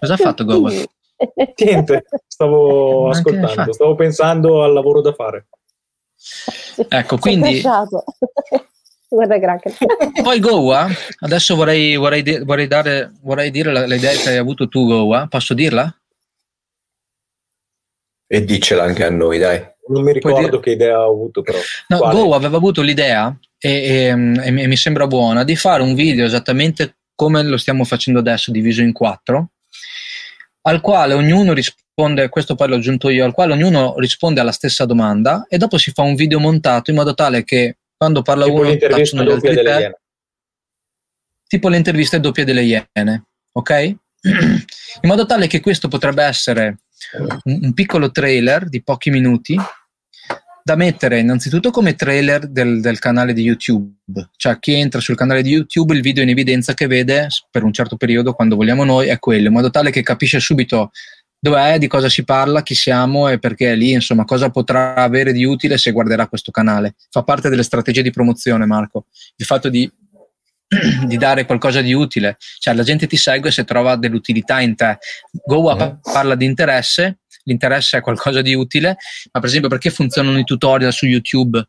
[0.00, 0.70] Cosa ha fatto Goa?
[1.56, 5.48] Niente, stavo Anche ascoltando, stavo pensando al lavoro da fare.
[6.88, 7.62] Ecco, quindi.
[9.08, 9.72] Guarda Kraken.
[10.22, 10.86] poi Goa,
[11.20, 15.26] adesso vorrei, vorrei, di- vorrei dare, vorrei dire la- l'idea che hai avuto tu, Goa.
[15.28, 15.90] Posso dirla?
[18.30, 19.64] E dicela anche a noi, dai.
[19.88, 21.58] Non mi ricordo dire- che idea ho avuto, però.
[21.88, 22.14] No, Quale?
[22.20, 24.14] Go aveva avuto l'idea e, e- e
[24.50, 28.50] mi, e mi sembra buona di fare un video esattamente come lo stiamo facendo adesso,
[28.52, 29.52] diviso in quattro,
[30.68, 34.84] al quale ognuno risponde, questo poi l'ho aggiunto io, al quale ognuno risponde alla stessa
[34.84, 38.56] domanda e dopo si fa un video montato in modo tale che quando parla Tipo
[38.56, 40.00] uno l'intervista doppia delle tre, Iene.
[41.48, 43.70] tipo le interviste doppie delle Iene, ok?
[44.22, 46.78] In modo tale che questo potrebbe essere
[47.44, 49.56] un, un piccolo trailer di pochi minuti
[50.62, 55.42] da mettere innanzitutto come trailer del, del canale di YouTube, cioè chi entra sul canale
[55.42, 59.08] di YouTube il video in evidenza che vede per un certo periodo quando vogliamo noi
[59.08, 60.90] è quello, in modo tale che capisce subito
[61.40, 64.94] dove è, di cosa si parla, chi siamo e perché è lì, insomma, cosa potrà
[64.96, 66.94] avere di utile se guarderà questo canale.
[67.10, 69.90] Fa parte delle strategie di promozione, Marco, il fatto di,
[71.06, 74.98] di dare qualcosa di utile, cioè la gente ti segue se trova dell'utilità in te.
[75.44, 75.78] Goa Mm.
[75.78, 78.96] pa- parla di interesse, l'interesse è qualcosa di utile,
[79.32, 81.68] ma per esempio perché funzionano i tutorial su YouTube?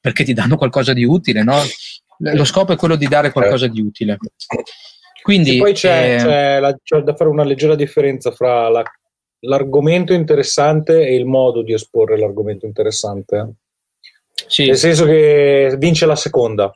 [0.00, 1.60] Perché ti danno qualcosa di utile, no?
[2.18, 4.16] Lo scopo è quello di dare qualcosa di utile.
[5.22, 8.82] Quindi E poi c'è, eh, c'è la- c'è da fare una leggera differenza fra la-
[9.44, 13.54] l'argomento interessante e il modo di esporre l'argomento interessante.
[14.46, 16.72] sì, Nel senso che vince la seconda.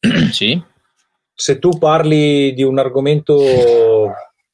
[0.32, 0.60] sì,
[1.34, 4.12] Se tu parli di un argomento,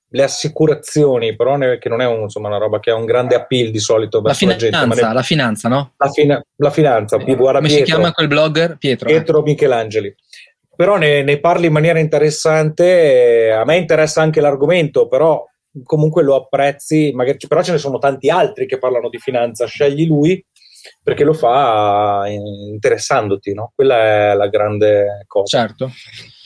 [0.09, 3.35] le assicurazioni, però ne- che non è un- insomma, una roba che ha un grande
[3.35, 5.93] appeal di solito la verso la, gente, finanza, ne- la finanza, no?
[5.97, 7.95] la, fina- la finanza, guarda Come si Pietro.
[7.95, 8.77] chiama quel blogger?
[8.79, 9.09] Pietro.
[9.09, 9.13] eh.
[9.13, 10.15] Pietro Michelangeli.
[10.77, 15.45] Però ne, ne parli in maniera interessante, eh, a me interessa anche l'argomento, però
[15.83, 20.07] comunque lo apprezzi, magari, però ce ne sono tanti altri che parlano di finanza, scegli
[20.07, 20.45] lui
[21.03, 23.73] perché lo fa eh, interessandoti, no?
[23.75, 25.59] Quella è la grande cosa.
[25.59, 25.93] Certo.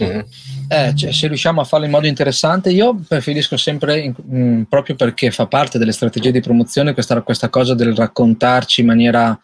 [0.03, 0.21] Mm.
[0.69, 4.95] Eh, cioè, se riusciamo a farlo in modo interessante, io preferisco sempre, in- mm, proprio
[4.95, 9.41] perché fa parte delle strategie di promozione, questa, questa cosa del raccontarci in maniera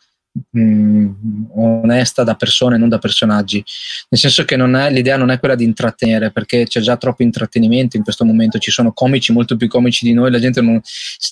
[0.58, 1.10] mm,
[1.54, 3.64] onesta da persone, non da personaggi.
[4.08, 7.22] Nel senso che non è, l'idea non è quella di intrattenere, perché c'è già troppo
[7.22, 10.80] intrattenimento in questo momento, ci sono comici molto più comici di noi, la gente non,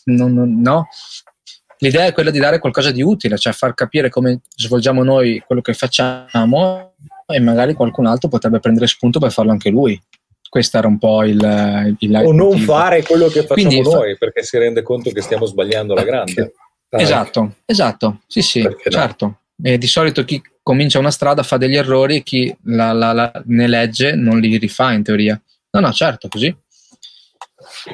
[0.04, 0.88] non- non- no.
[1.78, 5.60] L'idea è quella di dare qualcosa di utile, cioè far capire come svolgiamo noi quello
[5.60, 6.94] che facciamo
[7.26, 10.00] e magari qualcun altro potrebbe prendere spunto per farlo anche lui.
[10.48, 14.42] Questo era un po' il, il O non fare quello che facciamo Quindi noi, perché
[14.44, 16.52] si rende conto che stiamo sbagliando alla grande.
[16.94, 18.96] Esatto, esatto, sì, sì, Perché no?
[18.96, 19.40] certo.
[19.62, 23.42] E di solito chi comincia una strada fa degli errori e chi la, la- la-
[23.46, 25.40] ne legge non li rifà in teoria.
[25.70, 26.54] No, no, certo, così.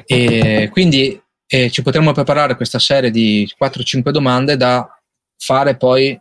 [0.06, 4.86] E quindi eh, ci potremmo preparare questa serie di 4-5 domande da
[5.36, 6.18] fare poi,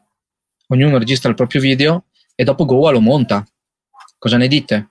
[0.67, 2.05] ognuno registra il proprio video
[2.35, 3.43] e dopo Goa lo monta.
[4.19, 4.89] Cosa ne dite?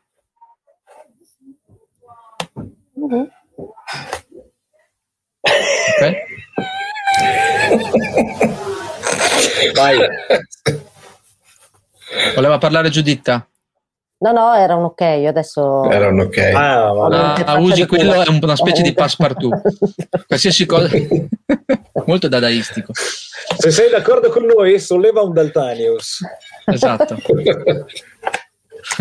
[2.95, 3.29] Mhm.
[9.75, 9.99] Vai.
[12.35, 13.47] Voleva parlare Giuditta?
[14.19, 15.91] No, no, era un ok, io adesso...
[15.91, 16.39] Erano ok.
[16.39, 17.43] Ah, vabbè.
[17.45, 19.61] Ah, usi quello, è una specie di passepartout.
[20.27, 20.89] Qualsiasi cosa.
[22.07, 22.93] Molto dadaistico.
[22.95, 26.21] Se sei d'accordo con noi, solleva un Daltanius.
[26.65, 27.17] Esatto.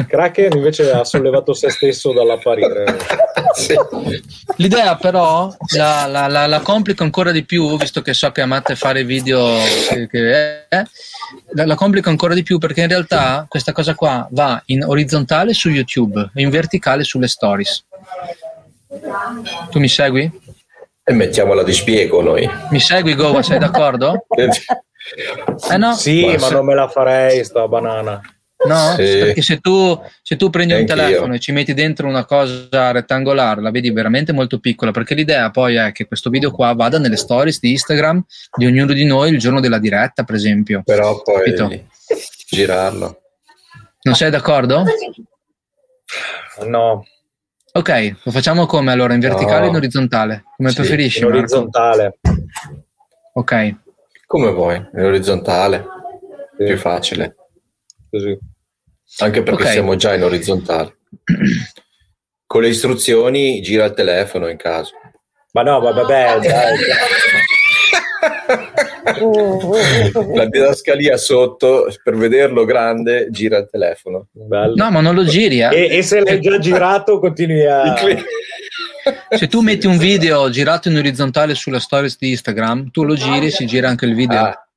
[0.07, 2.83] Kraken invece ha sollevato se stesso dall'apparire.
[3.55, 3.73] Sì.
[4.57, 8.75] L'idea però la, la- la- la complico ancora di più, visto che so che amate
[8.75, 9.47] fare video,
[9.87, 10.83] che- che è,
[11.53, 15.53] la, la complico ancora di più perché in realtà questa cosa qua va in orizzontale
[15.53, 17.85] su YouTube e in verticale sulle stories.
[19.69, 20.29] Tu mi segui?
[21.03, 22.49] E mettiamola di spiego noi.
[22.71, 24.25] Mi segui Goa, sei d'accordo?
[25.69, 28.19] Eh no, Sì, Ma ma se- non me la farei sta banana.
[28.67, 28.95] No?
[28.95, 29.17] Sì.
[29.19, 30.95] perché se tu, se tu prendi un Anch'io.
[30.95, 35.49] telefono e ci metti dentro una cosa rettangolare, la vedi veramente molto piccola, perché l'idea
[35.51, 38.23] poi è che questo video qua vada nelle stories di Instagram
[38.57, 40.81] di ognuno di noi il giorno della diretta, per esempio.
[40.85, 41.85] Però poi Capito?
[42.49, 43.21] girarlo.
[44.03, 44.83] Non sei d'accordo?
[46.67, 47.05] No,
[47.77, 49.65] Ok, lo facciamo come allora, in verticale No.
[49.65, 50.45] o in orizzontale?
[50.55, 51.17] Come Sì, preferisci?
[51.19, 51.39] in Marco?
[51.39, 52.19] orizzontale.
[53.33, 53.75] Ok,
[54.27, 55.85] Come vuoi, in orizzontale,
[56.57, 57.35] Sì, più facile.
[58.09, 58.37] così.
[59.19, 59.69] Anche perché Ok.
[59.71, 60.97] siamo già in orizzontale.
[62.47, 64.93] Con le istruzioni gira il telefono in caso.
[65.53, 66.77] Ma no, ma vabbè, dai.
[70.33, 74.27] La didascalia sotto, per vederlo grande, gira il telefono.
[74.31, 74.73] Bello.
[74.75, 75.69] no, ma non lo giri, eh.
[75.71, 77.93] E, e se l'hai già girato, continui a.
[79.29, 83.47] Se tu metti un video girato in orizzontale sulle stories di Instagram, tu lo giri
[83.47, 84.39] e si gira anche il video.
[84.39, 84.67] Ah,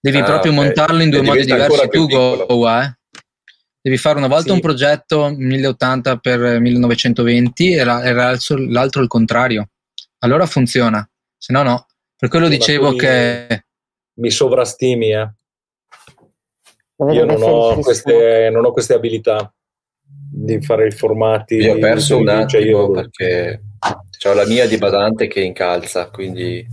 [0.00, 0.58] Devi Ah, proprio ok.
[0.58, 1.88] montarlo in due E modi diversi.
[1.88, 2.46] Tu, piccolo.
[2.46, 2.96] Goa, eh.
[3.84, 4.52] Devi fare una volta Sì.
[4.52, 9.68] un progetto 1080 per 1920 e la- e l'altro, l'altro il contrario.
[10.20, 11.06] Allora funziona,
[11.36, 11.86] se no no.
[12.16, 13.66] Per quello Sì, dicevo che...
[14.20, 15.30] Mi sovrastimi, eh.
[17.12, 19.52] Io non ho, queste, non ho queste abilità
[20.32, 21.56] di fare i formati.
[21.56, 23.62] Io ho perso un cioè attimo io- perché
[24.26, 26.66] ho la mia di badante che incalza, quindi...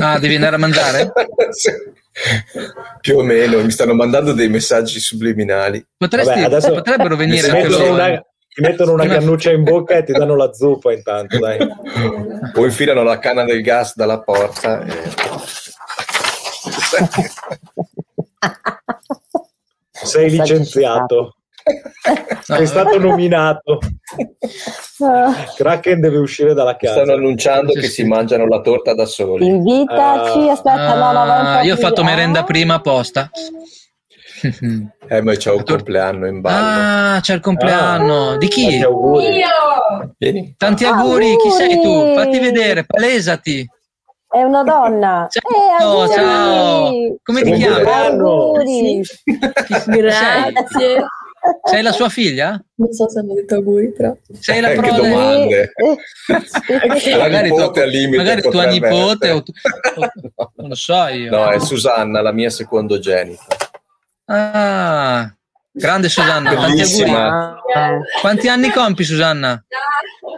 [0.00, 1.12] Ah, devi andare a mangiare?
[1.52, 1.70] Sì.
[3.00, 5.84] Più o meno, mi stanno mandando dei messaggi subliminali.
[5.96, 7.94] Potresti, Vabbè, adesso potrebbero venire ti anche mettono, loro.
[7.94, 11.58] una, ti mettono una cannuccia in bocca e ti danno la zuppa intanto, dai.
[12.52, 14.84] Poi infilano la canna del gas dalla porta.
[14.84, 15.10] e-
[19.90, 21.36] Sei licenziato.
[22.42, 23.78] Sei stato nominato.
[25.04, 26.94] Ah, Kraken deve uscire dalla casa.
[26.94, 29.46] Stanno annunciando che si mangiano la torta da soli.
[29.46, 30.52] Invitaci, Ah.
[30.52, 32.44] aspetta, no, no, Ah, io ho fatto merenda Ah.
[32.44, 33.30] prima apposta.
[35.08, 37.16] Eh, ma c'è un compleanno in ballo.
[37.16, 38.36] Ah, c'è il compleanno.
[38.38, 38.62] Di chi?
[38.70, 39.42] Tanti auguri.
[40.18, 40.54] Vieni.
[40.56, 41.36] Tanti auguri.
[41.36, 41.88] Chi sei tu?
[41.88, 42.14] Auguri.
[42.16, 43.64] Fatti vedere, palesati.
[44.28, 45.28] È una donna.
[45.30, 46.14] Ciao, Eh, auguri.
[46.14, 46.90] ciao.
[47.22, 47.88] Come ti Buon chiami?
[47.88, 49.00] Auguri.
[49.86, 51.04] Grazie.
[51.64, 52.62] Sei la sua figlia?
[52.76, 54.14] Non so se hanno detto auguri, però.
[54.38, 55.08] Sei la Eh, che prole?
[55.08, 55.72] domande.
[56.98, 57.10] Sì.
[57.10, 59.52] La Magari nipote tua- al limite magari tua nipote o tu-
[60.36, 61.30] o- non lo so io.
[61.30, 63.44] No, è Susanna, la mia secondogenita.
[64.26, 65.34] Ah,
[65.72, 66.66] grande Susanna, auguri.
[66.68, 67.56] Bellissima.
[68.20, 69.64] Quanti anni compi Susanna?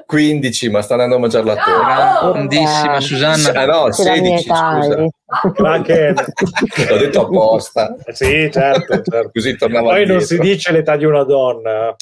[0.07, 2.31] 15, ma sta andando a mangiare la torta.
[2.33, 3.65] Grandissima Ah Susanna.
[3.67, 5.53] no, sei la mia 16, età, scusa.
[5.53, 6.15] Kraken.
[6.91, 9.31] L'ho detto apposta, Sì, certo, certo.
[9.33, 11.95] così tornava Poi non si dice l'età di una donna.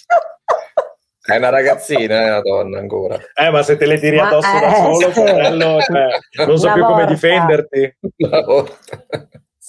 [1.24, 3.16] È una ragazzina, è una donna ancora.
[3.34, 5.10] Eh, ma se te le tiri Ma- addosso da eh, solo, sì.
[5.12, 7.12] fratello, cioè, non so più come volta.
[7.12, 7.96] difenderti.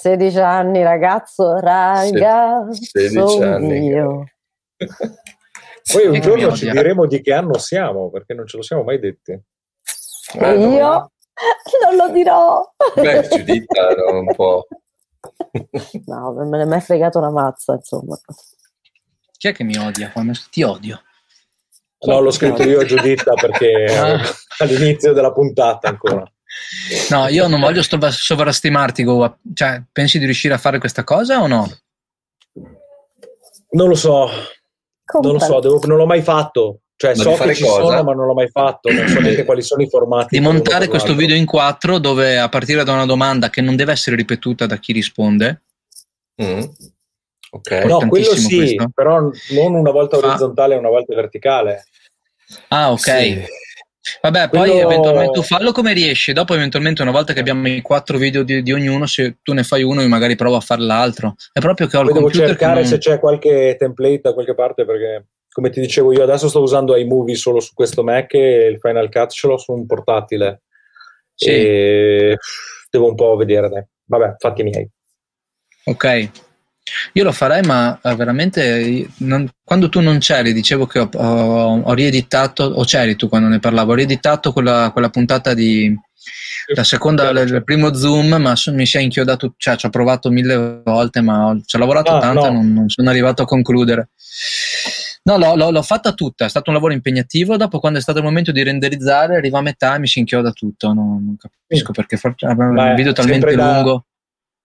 [0.04, 0.30] Una volta.
[0.30, 3.80] 16 anni, ragazzo, ragazzo 16 anni.
[3.80, 4.26] mio.
[5.92, 6.82] Poi un giorno ci odia.
[6.82, 9.32] diremo di che anno siamo, perché non ce lo siamo mai detti.
[10.40, 10.72] Ah, E no.
[10.74, 11.12] io
[11.84, 12.64] non lo dirò.
[12.96, 14.68] Beh, Giuditta era un po'...
[16.06, 18.18] No, non me ne è mai fregato una mazza, insomma.
[19.38, 20.12] Chi è che mi odia?
[20.12, 20.24] qua?
[20.50, 21.02] Ti odio.
[22.06, 24.20] No, l'ho scritto io a Giuditta perché Ah.
[24.60, 26.30] all'inizio della puntata ancora.
[27.10, 29.38] No, io non voglio sto- sovrastimarti, Goa.
[29.54, 31.70] Cioè, pensi di riuscire a fare questa cosa o no?
[33.72, 34.30] Non lo so,
[35.22, 36.80] non lo so, devo- non l'ho mai fatto.
[36.96, 37.82] Cioè, Ma so che ci cosa?
[37.82, 38.92] sono, ma non l'ho mai fatto.
[38.92, 40.38] Non so neanche quali sono i formati.
[40.38, 43.92] Di montare questo video in quattro dove a partire da una domanda che non deve
[43.92, 45.64] essere ripetuta da chi risponde.
[46.42, 46.64] Mm.
[47.52, 47.72] Ok.
[47.86, 48.90] No, quello sì, questo.
[48.94, 51.84] però non una volta Fa- orizzontale e una volta verticale.
[52.70, 53.00] Ah, ok.
[53.00, 53.44] Sì.
[54.22, 56.34] Vabbè, poi Quello- eventualmente tu fallo come riesci.
[56.34, 59.64] Dopo, eventualmente, una volta che abbiamo i quattro video di, di ognuno, se tu ne
[59.64, 61.36] fai uno, io magari provo a fare l'altro.
[61.52, 64.20] È proprio che ho il Poi devo computer che cercare non- se c'è qualche template
[64.24, 68.04] da qualche parte perché, come ti dicevo, io adesso sto usando iMovie solo su questo
[68.04, 70.64] Mac e il Final Cut ce l'ho su un portatile.
[71.36, 71.50] Sì.
[71.50, 72.38] E
[72.90, 73.84] devo un po' vedere, dai.
[74.06, 74.88] Vabbè, fatti miei.
[75.86, 76.30] Ok.
[77.14, 81.82] Io lo farei, ma eh, veramente non- quando tu non c'eri, dicevo che ho, ho-
[81.82, 85.96] ho rieditato, o c'eri tu quando ne parlavo, ho rieditato quella, quella puntata di
[86.74, 90.30] la seconda, il, il primo zoom, ma mi si è inchiodato, cioè ci ho provato
[90.30, 92.56] mille volte, ma ho, ci ho lavorato Ah, tanto e no.
[92.56, 94.10] non, non sono arrivato a concludere.
[95.24, 97.58] No, l'ho, l'ho- l'ho fatta tutta, è stato un lavoro impegnativo.
[97.58, 100.52] Dopo, quando è stato il momento di renderizzare, arriva a metà e mi si inchioda
[100.52, 100.88] tutto.
[100.94, 104.06] No, non capisco perché aveva Ma un è video talmente lungo.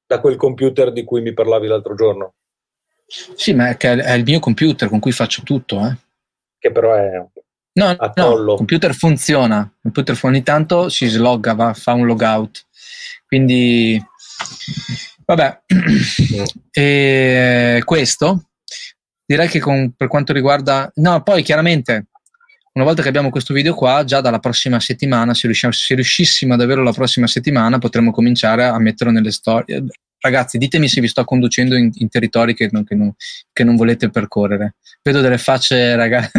[0.09, 2.35] Da quel computer di cui mi parlavi l'altro giorno,
[3.07, 5.85] Sì, ma è, che è il mio computer con cui faccio tutto.
[5.87, 5.97] Eh.
[6.59, 7.23] che però è
[7.79, 9.61] No, no, il computer funziona.
[9.61, 12.67] Il computer ogni tanto si slogga, va, fa un logout.
[13.27, 14.03] Quindi,
[15.25, 15.63] vabbè,
[16.73, 18.49] e questo
[19.25, 22.07] direi che con- per quanto riguarda, no, poi chiaramente.
[22.79, 26.55] Una volta che abbiamo questo video qua, già dalla prossima settimana, se, riusciamo- se riuscissimo
[26.55, 29.85] ad averlo la prossima settimana, potremmo cominciare a metterlo nelle storie.
[30.21, 33.13] Ragazzi, ditemi se vi sto conducendo in, in territori che non, che non-
[33.53, 34.77] che non volete percorrere.
[35.03, 36.31] Vedo delle facce, ragazzi.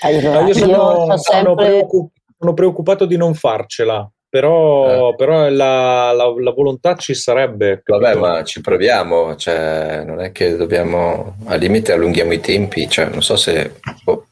[0.00, 6.34] Allora, io sono, io sono preoccup- sono preoccupato di non farcela, però, però la, la-
[6.36, 7.80] la volontà ci sarebbe.
[7.84, 8.20] Vabbè, capito?
[8.26, 13.22] ma ci proviamo, cioè, non è che dobbiamo, al limite allunghiamo i tempi, cioè, non
[13.22, 13.74] so se...
[14.02, 14.26] boh,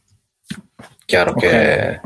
[1.06, 1.38] chiaro Ok.
[1.40, 2.00] che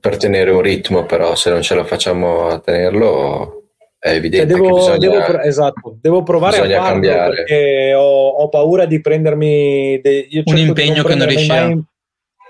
[0.00, 3.64] per tenere un ritmo, però se non ce la facciamo a tenerlo
[3.98, 4.96] è Cioè, evidente che devo, bisogna...
[4.98, 7.34] devo pro- esatto, devo provare a cambiare.
[7.34, 11.82] perché ho, ho paura di prendermi de- di impegno che non riesci a- mai-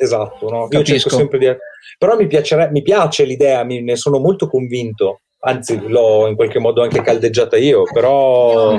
[0.01, 0.69] Esatto, no?
[0.71, 1.57] io cerco sempre di...
[1.99, 6.61] Però mi, piacere- mi piace l'idea, mi- ne sono molto convinto, anzi l'ho in qualche
[6.61, 8.77] modo anche caldeggiata io, però,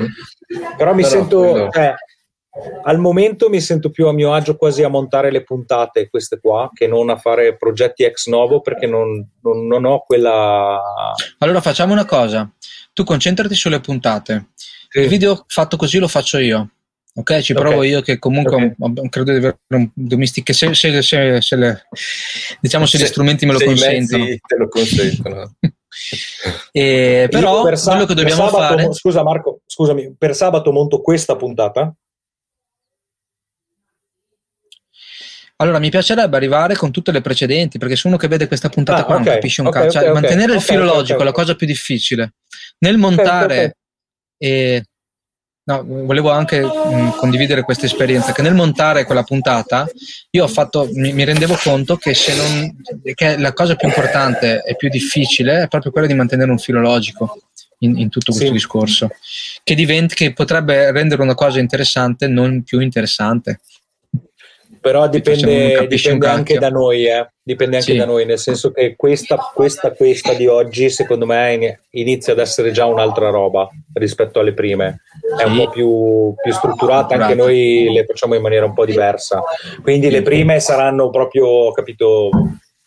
[0.78, 1.40] però mi Però sento...
[1.40, 1.92] quello- cioè,
[2.82, 6.68] al momento mi sento più a mio agio quasi a montare le puntate, queste qua,
[6.74, 10.80] che non a fare progetti ex novo perché non, non- non ho quella...
[11.38, 12.50] Allora facciamo una cosa,
[12.92, 14.48] tu concentrati sulle puntate,
[14.94, 16.70] il video fatto così lo faccio io,
[17.14, 17.38] ok?
[17.40, 17.58] Ci Ok.
[17.60, 18.72] provo io che comunque Ok.
[18.78, 21.82] ho- ho- credo di avere un domestiche, se, se- se- se le,
[22.60, 24.24] diciamo se, gli strumenti me lo consentono.
[24.24, 25.54] te lo consentono.
[26.72, 28.92] E, però Io per quello che dobbiamo sabato- fare...
[28.94, 31.92] Scusa Marco, scusami, per sabato monto questa puntata.
[35.60, 39.02] Allora, mi piacerebbe arrivare con tutte le precedenti, perché se uno che vede questa puntata
[39.02, 39.90] Ah, qua ok, non capisce un ok, cazzo.
[39.90, 40.14] Cioè, ok, ok.
[40.20, 42.32] mantenere il filo logico è la cosa più difficile.
[42.78, 43.76] Nel montare,
[44.38, 44.84] e
[45.64, 49.86] no, volevo anche mh, condividere questa esperienza, che nel montare quella puntata
[50.30, 52.76] io ho fatto, mi, mi rendevo conto che, se non,
[53.14, 56.80] che la cosa più importante e più difficile è proprio quella di mantenere un filo
[56.80, 57.38] logico.
[57.82, 58.52] In, in tutto questo Sì.
[58.52, 59.08] discorso
[59.62, 63.60] che, diventa, che potrebbe rendere una cosa interessante non più interessante
[64.80, 67.28] Però dipende, dipende anche da noi, eh.
[67.42, 67.98] dipende anche Sì.
[67.98, 72.38] da noi, nel senso che questa, questa, questa di oggi, secondo me, in- inizia ad
[72.38, 75.02] essere già un'altra roba rispetto alle prime.
[75.38, 79.42] È un po' più, più strutturata, anche noi le facciamo in maniera un po' diversa.
[79.82, 82.30] Quindi le prime saranno proprio, capito,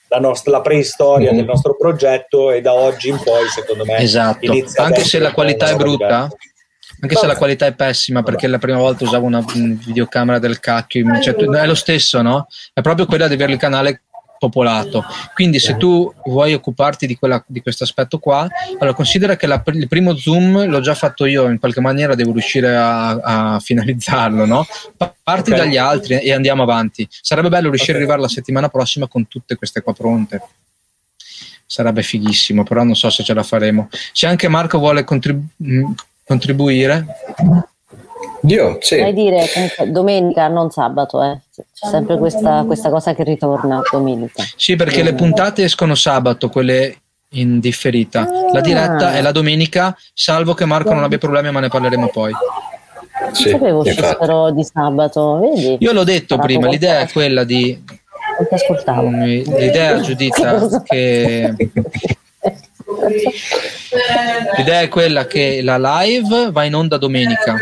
[0.10, 1.36] la, nostra, la preistoria Mm.
[1.36, 5.70] del nostro progetto e da oggi in poi, secondo me, Esatto, anche se la qualità
[5.70, 6.38] è brutta, diversa.
[7.04, 10.60] Anche se la qualità è pessima, perché la prima volta usavo una mm, videocamera del
[10.60, 12.48] cacchio, cioè, è lo stesso, no?
[12.72, 14.02] È proprio quella di avere il canale
[14.40, 15.06] popolato.
[15.34, 18.48] Quindi se tu vuoi occuparti di, quella, di questo aspetto qua,
[18.78, 22.32] allora considera che la- il primo zoom l'ho già fatto io, in qualche maniera devo
[22.34, 23.10] riuscire a,
[23.56, 24.66] a finalizzarlo, no?
[24.98, 25.58] Pa- Parti Ok.
[25.58, 27.08] dagli altri e andiamo avanti.
[27.10, 27.98] Sarebbe bello riuscire Ok.
[27.98, 30.42] ad arrivare la settimana prossima con tutte queste qua pronte.
[31.66, 33.90] Sarebbe fighissimo, però non so se ce la faremo.
[34.12, 35.92] Se anche Marco vuole contrib- mh,
[36.26, 37.06] contribuire,
[38.48, 38.98] Io, sì.
[38.98, 39.46] Vorrei dire
[39.88, 41.40] domenica, non sabato, eh.
[41.54, 44.44] c'è sempre questa, questa cosa che ritorna domenica.
[44.56, 46.98] sì, perché le puntate escono sabato, quelle
[47.34, 48.28] in differita.
[48.52, 52.32] La diretta è la domenica, salvo che Marco non abbia problemi, ma ne parleremo poi.
[52.32, 54.16] Non Sì, sapevo infatti.
[54.16, 55.78] fossero di sabato, vedi?
[55.80, 57.82] Io l'ho detto Sarà prima, l'idea è quella di.
[58.86, 61.54] Non mm, L'idea, Giuditta, che.
[64.58, 67.56] L'idea è quella che la live va in onda domenica,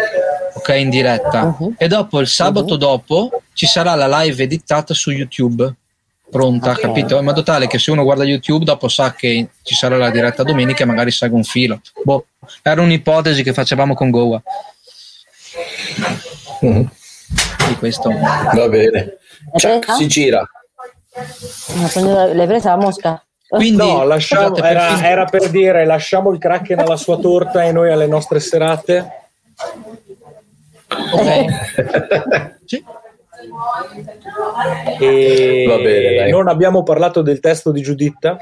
[0.53, 1.75] ok, in diretta, Mhm.
[1.77, 2.79] e dopo il sabato Mhm.
[2.79, 5.73] dopo ci sarà la live editata su YouTube,
[6.29, 6.79] pronta, Ok.
[6.79, 7.17] capito?
[7.17, 10.43] In modo tale che se uno guarda YouTube dopo sa che ci sarà la diretta
[10.43, 11.81] domenica e magari segue un filo.
[12.03, 12.25] Boh,
[12.61, 14.41] era un'ipotesi che facevamo con Goa
[16.61, 16.89] Mhm.
[17.67, 18.09] di questo.
[18.11, 19.17] Va bene.
[19.57, 20.47] Ciao, si gira.
[21.95, 23.25] L'hai presa la mosca?
[23.51, 27.91] Quindi, No, lasciamo- era, era per dire lasciamo il Kraken alla sua torta e noi
[27.91, 29.11] alle nostre serate.
[30.87, 31.45] ok.
[32.65, 32.83] Sì.
[34.99, 36.31] E Va bene, dai.
[36.31, 38.37] non abbiamo parlato del testo di Giuditta,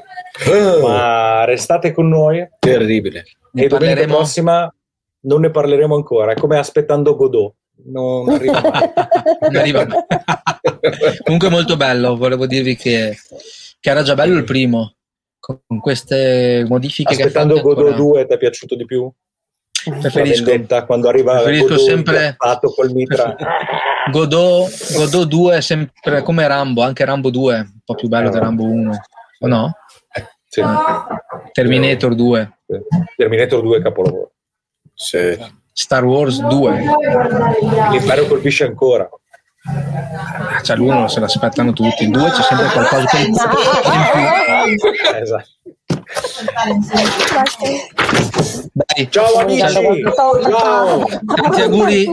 [0.48, 3.24] Oh, ma restate con noi e terribile.
[3.54, 4.74] Ne domenica parleremo- prossima
[5.22, 6.32] non ne parleremo ancora.
[6.32, 7.54] È come aspettando Godot.
[7.86, 8.90] Non arriva mai.
[9.42, 11.18] Non arriva mai.
[11.24, 13.18] Comunque molto bello, volevo dirvi che,
[13.80, 14.96] che era già bello il primo,
[15.40, 17.96] con queste modifiche Aspettando Godot ancora.
[17.96, 19.12] 2 ti è piaciuto di più?
[20.02, 23.36] Preferisco, quando arriva preferisco Godot sempre- col mitra.
[24.12, 28.28] Godot, Godot 2 è sempre come Rambo, anche Rambo 2 è un po' più bello
[28.28, 28.92] Eh, di Rambo 1,
[29.40, 29.72] o no?
[30.48, 30.62] Sì.
[31.52, 32.60] Terminator 2,
[33.16, 34.32] Terminator 2 capolavoro.
[34.94, 35.38] Sì.
[35.72, 36.84] Star Wars 2,
[37.92, 39.08] L'impero colpisce ancora.
[40.64, 43.30] Cioè l'uno se l'aspettano tutti, il 2 c'è sempre qualcosa che.
[45.22, 45.48] Esatto.
[48.74, 51.06] Dai, Ciao amici, ciao.
[51.36, 52.10] tanti auguri,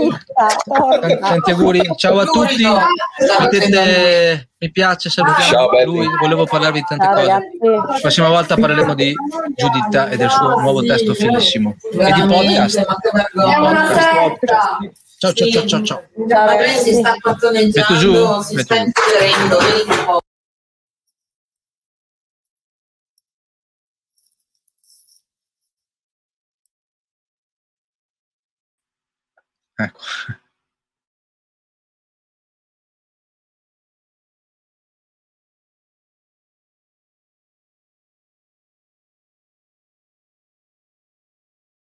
[1.21, 2.67] tanti auguri, ciao a tutti,
[3.39, 7.27] mettete mi piace, salutiamo Ciao, lui, volevo parlarvi di tante Ciao cose.
[7.27, 7.59] ragazzi.
[7.61, 9.15] La prossima volta parleremo di
[9.55, 12.87] Giuditta e del suo nuovo testo fighissimo e di podcast.
[13.35, 14.79] Una festa.
[15.27, 16.29] Ciao ciao ciao ciao ciao.
[16.29, 18.75] Ciao Magari si sta pattoneggiando, si sta.
[18.77, 20.21] Vedi un po'.
[29.79, 30.46] Ecco.